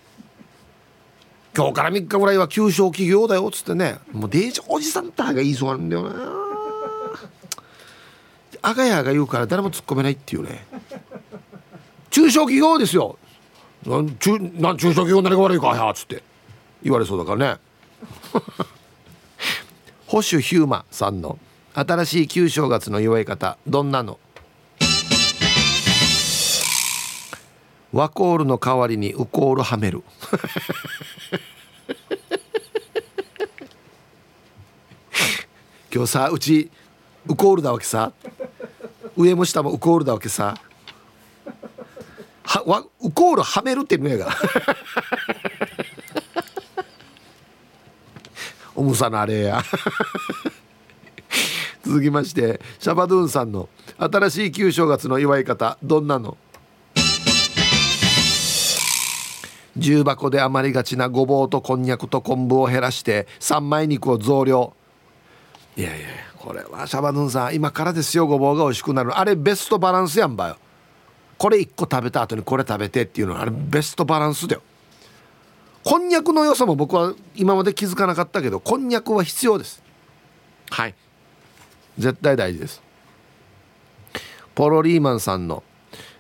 [1.57, 3.97] 今日から3日ぐらいは旧正企業だよっつってね。
[4.13, 6.31] もうデージおじさんたが言いそうなんだよな。
[8.61, 10.67] あがやが言うから誰も突っ込めないっていうね。
[12.11, 13.17] 中小企業ですよ。
[13.87, 16.23] 中な中小企業何が悪いかやっつって。
[16.85, 17.61] 言われそうだからね。
[20.07, 21.39] 保守ヒューマさんの
[21.73, 24.21] 新しい旧正月の祝い方どんなの？
[27.93, 30.03] ワコールの代わりにウコールはめる。
[35.93, 36.71] 今日さうち
[37.27, 38.13] ウコールだわけさ。
[39.17, 40.59] 上も下もウコールだわけさ。
[42.43, 44.31] はわウコールはめるっていうのやがお
[48.83, 49.63] むさのあれや。
[51.85, 53.69] 続きましてシャバドゥンさんの
[53.99, 56.37] 新しい旧正月の祝い方どんなの？
[59.77, 64.73] 重箱で余りがちなごぼうとこんにゃくと昆布を減らして三枚肉を増量。
[65.77, 66.07] いやいや
[66.39, 70.57] これはシャバドゥンさん今からですよごぼうが美味しくなるあれベストバランスやんばよ。
[71.37, 74.63] これ1個食べた後にこれ食べてっていうのはあれベストバランスだよ。
[75.85, 79.83] こんにゃくの良さも僕は今まで気づかなかったけどこんにゃくは必要です。
[80.71, 80.95] はい。
[81.99, 82.83] 絶対大事です。
[84.55, 85.63] ポロリーマンさんの、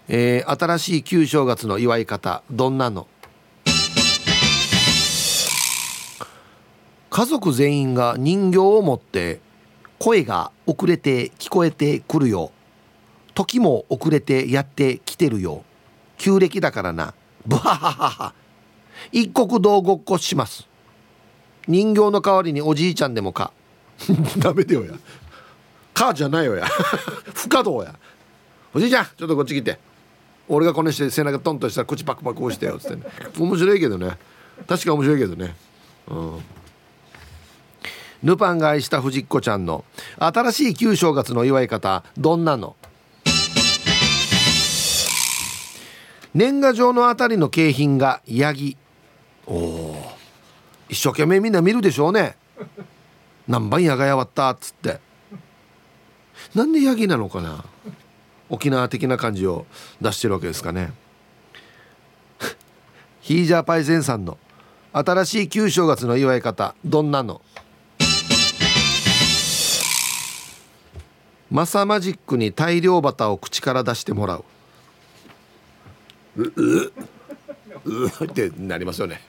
[0.06, 3.08] えー、新しい旧正月の祝い方どんなの？
[7.08, 9.40] 家族全員が人形を持って
[9.98, 12.52] 声が遅れて聞こえてくるよ。
[13.34, 15.64] 時も遅れてやってきてるよ。
[16.18, 17.14] 旧暦だからな。
[17.46, 18.34] ブハハハハ
[19.12, 20.66] 一国道ごっこします。
[21.66, 23.52] 人形の代わりにおじいちゃんでもか。
[24.38, 24.92] ダメだよや。
[25.92, 26.66] かじゃないよや。
[27.34, 27.94] 不可動や。
[28.74, 29.78] おじいちゃんちょっとこっち来て。
[30.48, 33.02] 俺がこのして背中トンとしたら口パクパク押してよっつってね。
[33.38, 34.18] 面白いけどね。
[34.66, 35.56] 確か面白いけどね。
[36.08, 36.40] うん。
[38.22, 39.84] ルパンが愛した藤子ちゃんの
[40.18, 42.76] 新しい旧正月の祝い方どんなの？
[46.34, 48.76] 年賀状のあたりの景品がヤギ。
[49.46, 49.96] おお
[50.88, 52.36] 一生懸命みんな見るでしょうね。
[53.48, 55.00] 何番ヤガやわったっつって。
[56.54, 57.64] なんでヤギなのかな。
[58.48, 59.66] 沖縄的な感じを
[60.00, 60.92] 出してるわけですかね。
[63.20, 64.38] ヒージャーパイセンさんの。
[64.92, 66.74] 新しい旧正月の祝い方。
[66.84, 67.40] どんなの。
[71.50, 74.44] マサマジックに大量バタを口から出してもらう
[76.36, 76.92] うう。
[77.84, 79.20] うってなりますよね。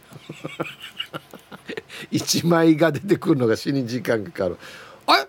[2.12, 4.58] 1枚が出てくるのが死に時間かかる。
[5.08, 5.28] あれ？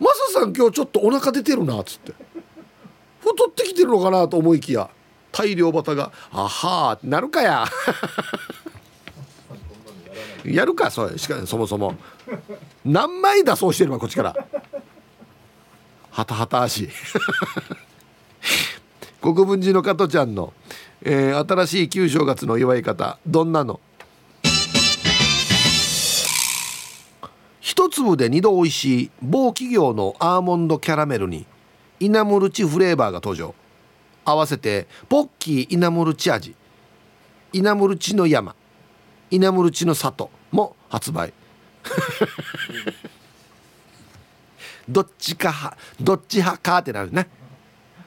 [0.00, 2.12] マサさん今日ちょっとお腹出てるなっつって。
[3.20, 4.88] 太ってきてるのかなと思いきや
[5.32, 7.66] 大量バタが「あはー」ってなるかや。
[10.44, 11.94] やるかそれしかそもそも。
[12.84, 14.34] 何枚出そうしてるわこっちから。
[16.10, 16.88] はたはた足。
[19.20, 20.52] 国分寺の加トちゃんの、
[21.02, 23.80] えー、新しい旧正月の祝い方どんなの？
[27.60, 31.46] 一粒で二度美味しい某企業のアーモンドキャラメルに
[32.00, 33.54] イナムルチフレーバーが登場。
[34.24, 36.54] 合わせてポッキーイナムルチ味。
[37.52, 38.54] イナムルチの山。
[39.30, 41.32] イナムルチの里も発売。
[44.88, 47.28] どっちかどっち派かってなるね。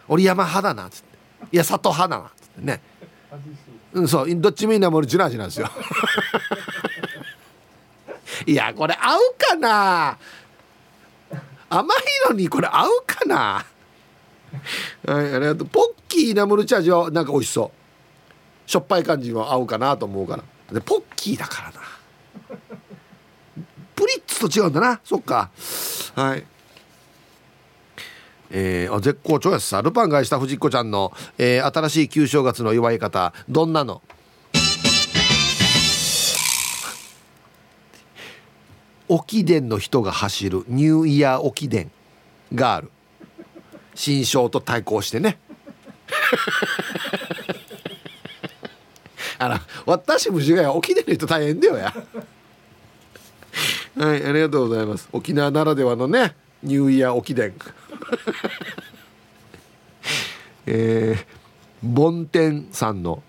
[0.08, 1.18] 俺山派だなっつって。
[1.54, 2.32] いや里派だな。
[2.58, 2.82] ね。
[3.94, 5.70] うんそうどっちもいいなもの味なんですよ。
[8.46, 10.18] いやこれ合うかな？
[11.70, 11.98] 甘い
[12.30, 13.66] のにこれ合うかな？
[15.06, 15.68] はいありがとう。
[15.68, 17.72] ポッキーナムルチ味はなんか美味しそ
[18.68, 18.70] う。
[18.70, 20.44] しょっぱい感じも合うかなと思うから。
[20.74, 21.80] でポッキーだからな。
[23.96, 25.00] プリッツと違うんだな。
[25.04, 25.50] そっか。
[26.16, 26.46] はい
[28.52, 33.34] えー、絶好調やさルパンがした藤子ちゃんの、えー、新しい旧正月の祝い方。
[33.50, 34.02] どんなの？
[39.08, 40.64] 沖伝の人が走る。
[40.68, 41.92] ニューイヤー沖伝
[42.54, 42.92] がある。
[43.96, 45.38] 新章と対抗してね。
[49.38, 51.94] あら私虫がや沖伝の人大変だよや。
[53.98, 55.10] はいありがとうございます。
[55.12, 57.54] 沖縄ならではのねニューイヤー沖伝。
[60.68, 61.26] えー、
[61.84, 63.24] 梵天さんの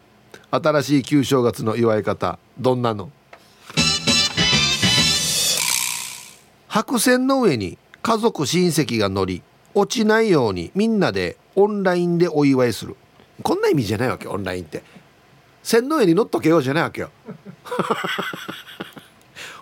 [0.51, 3.11] 新しい旧正月の祝い方どんなの？
[6.69, 9.43] 白線の上に家族親戚が乗り
[9.75, 12.97] 落ちないようにみんなでオンラインでお祝いする。
[13.43, 14.83] こんな意味じゃないわけオンラインって。
[15.63, 17.11] 線の上に乗っとけようじゃないわけよ。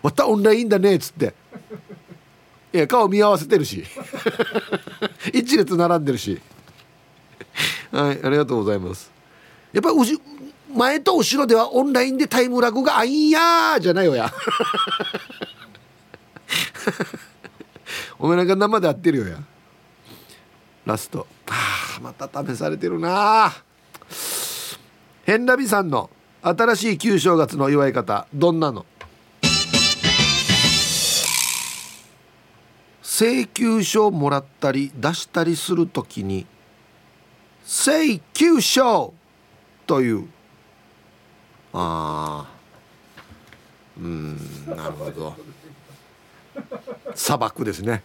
[0.03, 1.35] わ ったオンラインだねっつって。
[2.73, 3.85] いや顔見合わせてるし。
[5.33, 6.41] 一列並んでるし。
[7.91, 9.11] はいありがとうございます。
[9.73, 10.21] やっぱし
[10.75, 14.33] 前と後ろではオンラインでタイムラグがあいやじゃないよや。
[18.19, 19.39] お前なんか生で会ってるよや。
[20.87, 21.27] ラスト。
[21.49, 23.53] あまた試されてるな
[25.25, 26.11] ヘンラビさんの
[26.43, 28.87] 新しい旧正月の祝い方どんなの？
[33.21, 36.47] 請求書をもらったり出したりするときに
[37.69, 39.13] 「請求書!」
[39.87, 40.27] という。
[41.75, 42.51] ああ
[43.99, 45.37] うんなるほど。
[47.15, 48.03] 砂漠ですね。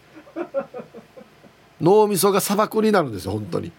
[1.80, 3.72] 脳みそが砂漠になるんですよ本当に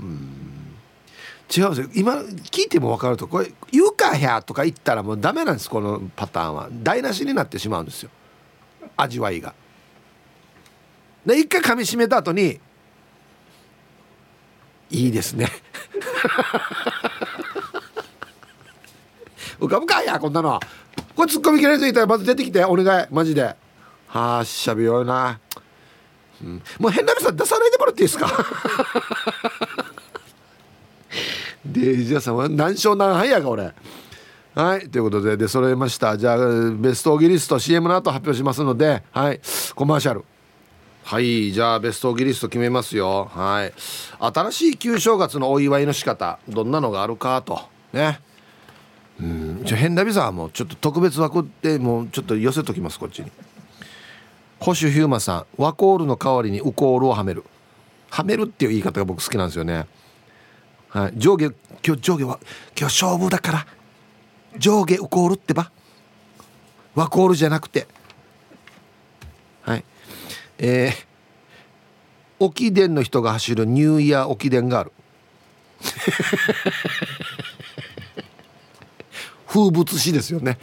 [0.00, 0.76] うん
[1.54, 1.88] 違うんですよ。
[1.94, 6.68] 今聞いても分かるとこれ「言うかや」とか言ったらもうダメなんですこのパターンは。
[6.82, 8.10] 台無しになってしまうんですよ。
[8.96, 9.54] 味わいが。
[11.24, 12.60] で一回噛みしめた後に
[14.90, 15.48] いいですね。
[19.60, 20.60] 浮かぶかやこんなの。
[21.16, 23.06] これツッコミ嫌い人いたらまず出てきてお願い。
[23.10, 23.56] マジで。
[24.08, 25.38] はあしゃべような、
[26.42, 28.26] うん、もう変なさ出さないでもらっていいですか？
[31.72, 33.72] でじゃあさんは何勝何敗やが俺。
[34.54, 36.16] はいということでで揃えました。
[36.16, 39.40] じゃあベストオギリスト CM の後発表しますのではい
[39.74, 40.24] コマーシャル。
[41.04, 43.30] はいじゃあベストオギリスト決めますよ。
[43.32, 43.72] はい。
[44.18, 47.60] 新しい旧正月のお祝いの仕方どんなのがあるかと。
[47.92, 48.20] ね。
[49.20, 53.30] うんじゃ変なビザはもうちょっと特別枠ってもうちょっと寄せときますこっちに。
[54.60, 57.44] 保守ヒューマさんワコールの代わりにウコールをはめる。
[58.10, 59.86] はめるっていう言い方が僕好きなんですよね。
[60.90, 61.12] はい。
[61.18, 61.52] 上下
[61.84, 62.38] 今日上下は
[62.78, 63.66] 今日勝負だから。
[64.58, 65.70] 上下ウコールってば。
[66.94, 67.86] ワコールじゃなくて。
[69.62, 69.84] はい。
[70.58, 70.92] えー、
[72.38, 74.92] 沖伝の人が走るニューイヤー沖伝がある。
[79.46, 80.58] 風物詩ですよね。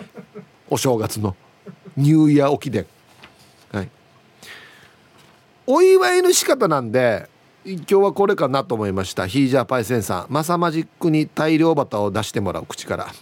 [0.70, 1.36] お正月の。
[1.96, 2.86] ニューイヤー沖伝
[3.72, 3.90] はい。
[5.68, 7.30] お祝いの仕方なんで
[7.68, 9.26] 今日はこれかなと思いました。
[9.26, 10.34] ヒージャーパイセンさん。
[10.34, 13.08] マサマジックに大量バターを出してもらう口から。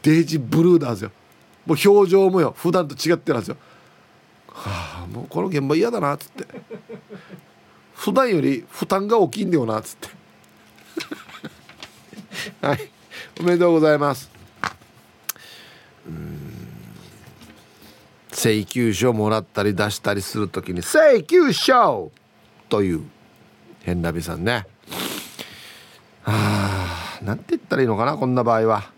[0.00, 1.10] デイジブルーなんですよ。
[1.66, 2.54] もう表情もよ。
[2.56, 3.58] 普段と違ってるんですよ。
[4.48, 6.46] はあもうこの現場嫌だなっつって。
[7.94, 10.08] 普段より負担が大きいんだよなっつって。
[12.66, 12.90] はい。
[13.38, 14.30] おめでとうございます。
[16.06, 16.47] うん。
[18.38, 22.12] 請求書もらったり出したりする時に「請求書!」
[22.70, 23.02] という
[23.82, 24.64] 変なびさんね。
[26.24, 28.92] あなんて言ったらいいのかなこんな場合は。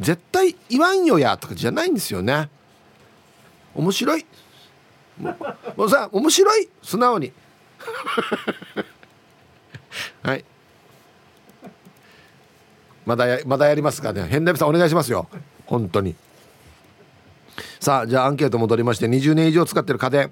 [0.00, 2.50] 絶対言わんよやとかじゃないんですよね。
[3.74, 4.26] 面白い。
[5.76, 6.68] もうさ面白い。
[6.82, 7.32] 素直に。
[10.24, 10.44] はい。
[13.06, 14.26] まだやまだやりますかね。
[14.28, 15.28] 変なびさんお願いしますよ。
[15.66, 16.16] 本当に。
[17.80, 20.30] さあじゃあアンケート戻りまして20年以上使ってる家電。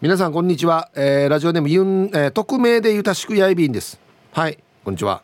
[0.00, 4.00] 皆さんこんにちは、えー、ラジオネームユン、えー、匿名でゆたしくやいびんです。
[4.32, 5.22] はいこんにちは。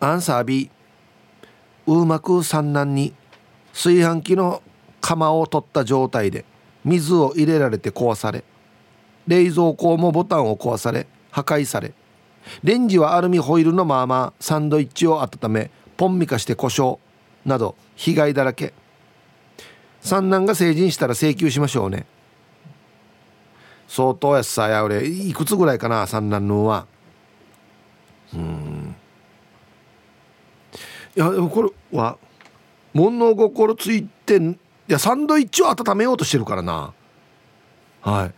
[0.00, 0.70] アンサー B
[1.86, 3.12] うまく産卵に
[3.74, 4.62] 炊飯器の
[5.02, 6.46] 釜を取った状態で
[6.82, 8.44] 水を入れられて壊され
[9.26, 11.92] 冷蔵庫もボタンを壊され破壊され
[12.62, 16.96] レンジはアルミホイルのままサンドイッチを温めポンミカして故障
[17.44, 18.72] など被害だらけ。
[20.04, 22.04] 三男が成人したら請求しましょうね。
[23.88, 26.86] 相当やさや俺いくつぐらいかな三男のは。
[28.34, 28.94] うん。
[31.16, 32.18] いやでもこれは
[32.92, 34.56] 物心ついてい
[34.88, 36.92] やサンドイッチを温めようとしてるからな。
[38.02, 38.34] はい。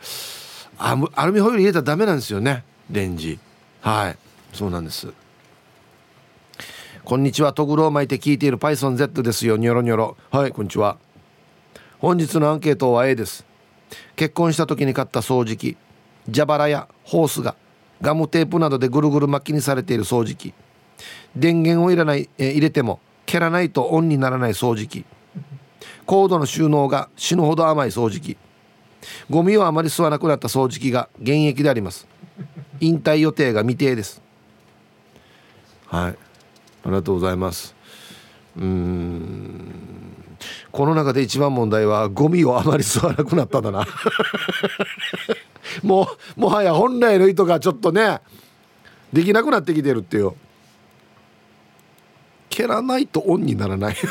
[0.79, 3.41] あアルミホイル入れたらダメなんですよねレンジ。
[3.81, 4.17] はい。
[4.53, 5.13] そうなんです。
[7.05, 9.57] こんにちはトグロを巻いて聞いている PythonZ ですよ。
[9.57, 10.17] ニョロニョロ。
[10.31, 10.99] はいこんにちは。
[11.99, 13.47] 本日のアンケートは A です。
[14.17, 15.77] 結婚した時に買った掃除機
[16.27, 17.55] 蛇腹やホースが
[18.03, 20.53] ガムテープなどでぐるぐる巻きにされている掃除機。
[21.35, 25.05] 電源を入れない、え入れても蹴らないとオンにならない掃除機。
[26.05, 28.37] コードの収納が死ぬほど甘い掃除機。
[29.31, 32.07] ゴミをあまり吸わなくなった掃除機が現役であります。
[32.81, 34.21] 引退予定が未定です。
[35.87, 36.11] はい。
[36.11, 36.17] あ
[36.87, 37.75] りがとうございます。
[38.57, 40.06] うん。
[40.77, 43.87] この中で一番問題はゴミをあまり吸わなくなったんだな。
[45.83, 46.07] も
[46.37, 48.21] うもはや本来の意図がちょっとね
[49.11, 50.33] できなくなってきてるっていう。
[52.51, 53.97] 蹴らないとオンにならない。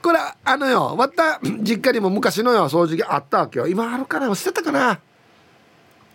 [0.00, 3.66] これあのよまた実家にも昔のよ掃除機あったわけよ。
[3.66, 5.00] 今あるかな捨てたかな。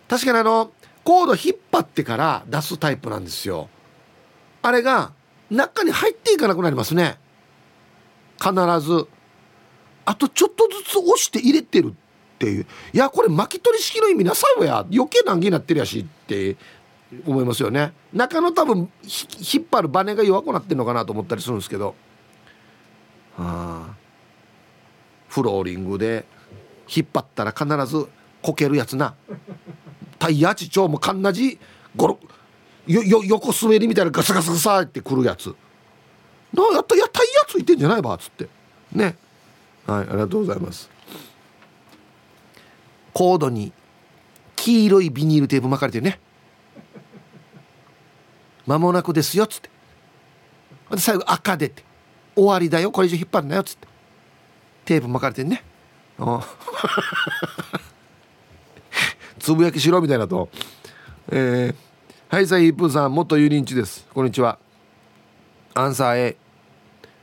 [0.08, 0.72] 確かにあの
[1.04, 3.68] コード引っ張ってから出すタイプなんですよ。
[4.62, 5.12] あれが
[5.48, 7.24] 中に入っていかなくなりますね。
[8.38, 9.06] 必ず
[10.04, 12.66] あとちょっとずつ押して入れてるっていう。
[12.92, 14.86] いやこれ巻き取り式の意味なさいわや。
[14.92, 16.56] 余計難儀になってるやしって
[17.26, 17.92] 思いますよね。
[18.12, 21.94] 中の多分引っ張るバネが弱くなってるのかなと思ったりするんですけど。
[23.38, 23.94] あ
[25.28, 26.24] フローリングで
[26.88, 28.06] 引っ張ったら必ず
[28.40, 29.14] こけるやつな。
[30.18, 31.58] タイヤ地長もかんなじ
[31.94, 32.18] ゴロ
[32.86, 35.54] よよ横滑りみたいなガサガサガサってくるやつ。
[36.52, 38.48] なやったやタイヤついてんじゃないばっつって。
[38.92, 39.16] ね。
[39.86, 40.90] はいありがとうございます。
[43.12, 43.72] コードに
[44.56, 46.18] 黄色いビニールテープ巻かれてるね。
[48.66, 49.70] 間もなくですよっつって。
[50.90, 51.84] で最後赤でって。
[52.34, 53.88] 終わりだよこれ以上引っ張るなよっつって。
[54.84, 55.62] テープ巻かれてんね。
[59.38, 60.48] つぶやきしろみたいなと。
[61.30, 64.06] えー、はいさいイープーさん元油淋鶏です。
[64.12, 64.58] こんにちは。
[65.76, 66.36] アンサー A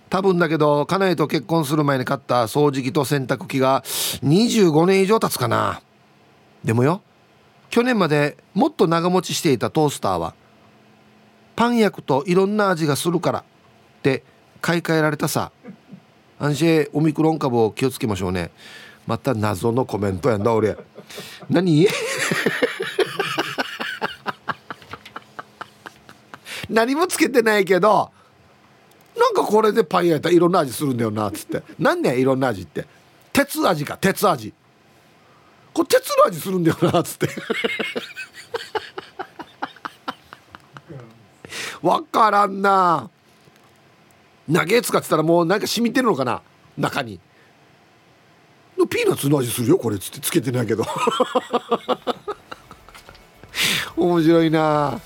[0.10, 3.82] 多分だけど家内と結婚する前に買った掃除機と洗濯機が
[4.24, 5.82] 25年以上経つかな。
[6.64, 7.02] でもよ
[7.72, 10.36] 去年までもっと長持ちしていたトースターは
[11.56, 13.44] パン焼くといろんな味がするからっ
[14.04, 14.24] て
[14.62, 15.52] 買い替えられたさ。
[16.40, 18.52] 安心オミクロン株を気をつけましょうね。
[19.08, 20.78] また謎のコメントやんだ俺。
[21.50, 21.88] 何？
[26.70, 28.12] 何もつけてないけど
[29.18, 31.62] なんかこれでパン焼いたらいろんな味するんだよなっつって。
[31.80, 32.86] 何ねいろんな味って。
[33.32, 34.54] 鉄味か鉄味。
[35.74, 37.28] これ鉄の味するんだよなっつって。
[41.82, 43.10] 分からんな。
[44.52, 46.42] 投げ使ってたらもうなんか染みてるのかな
[46.78, 47.20] 中に。
[48.90, 50.20] ピーナッツの味するよこれっつって。
[50.20, 50.84] つけてないけど。
[53.96, 55.00] 面白いな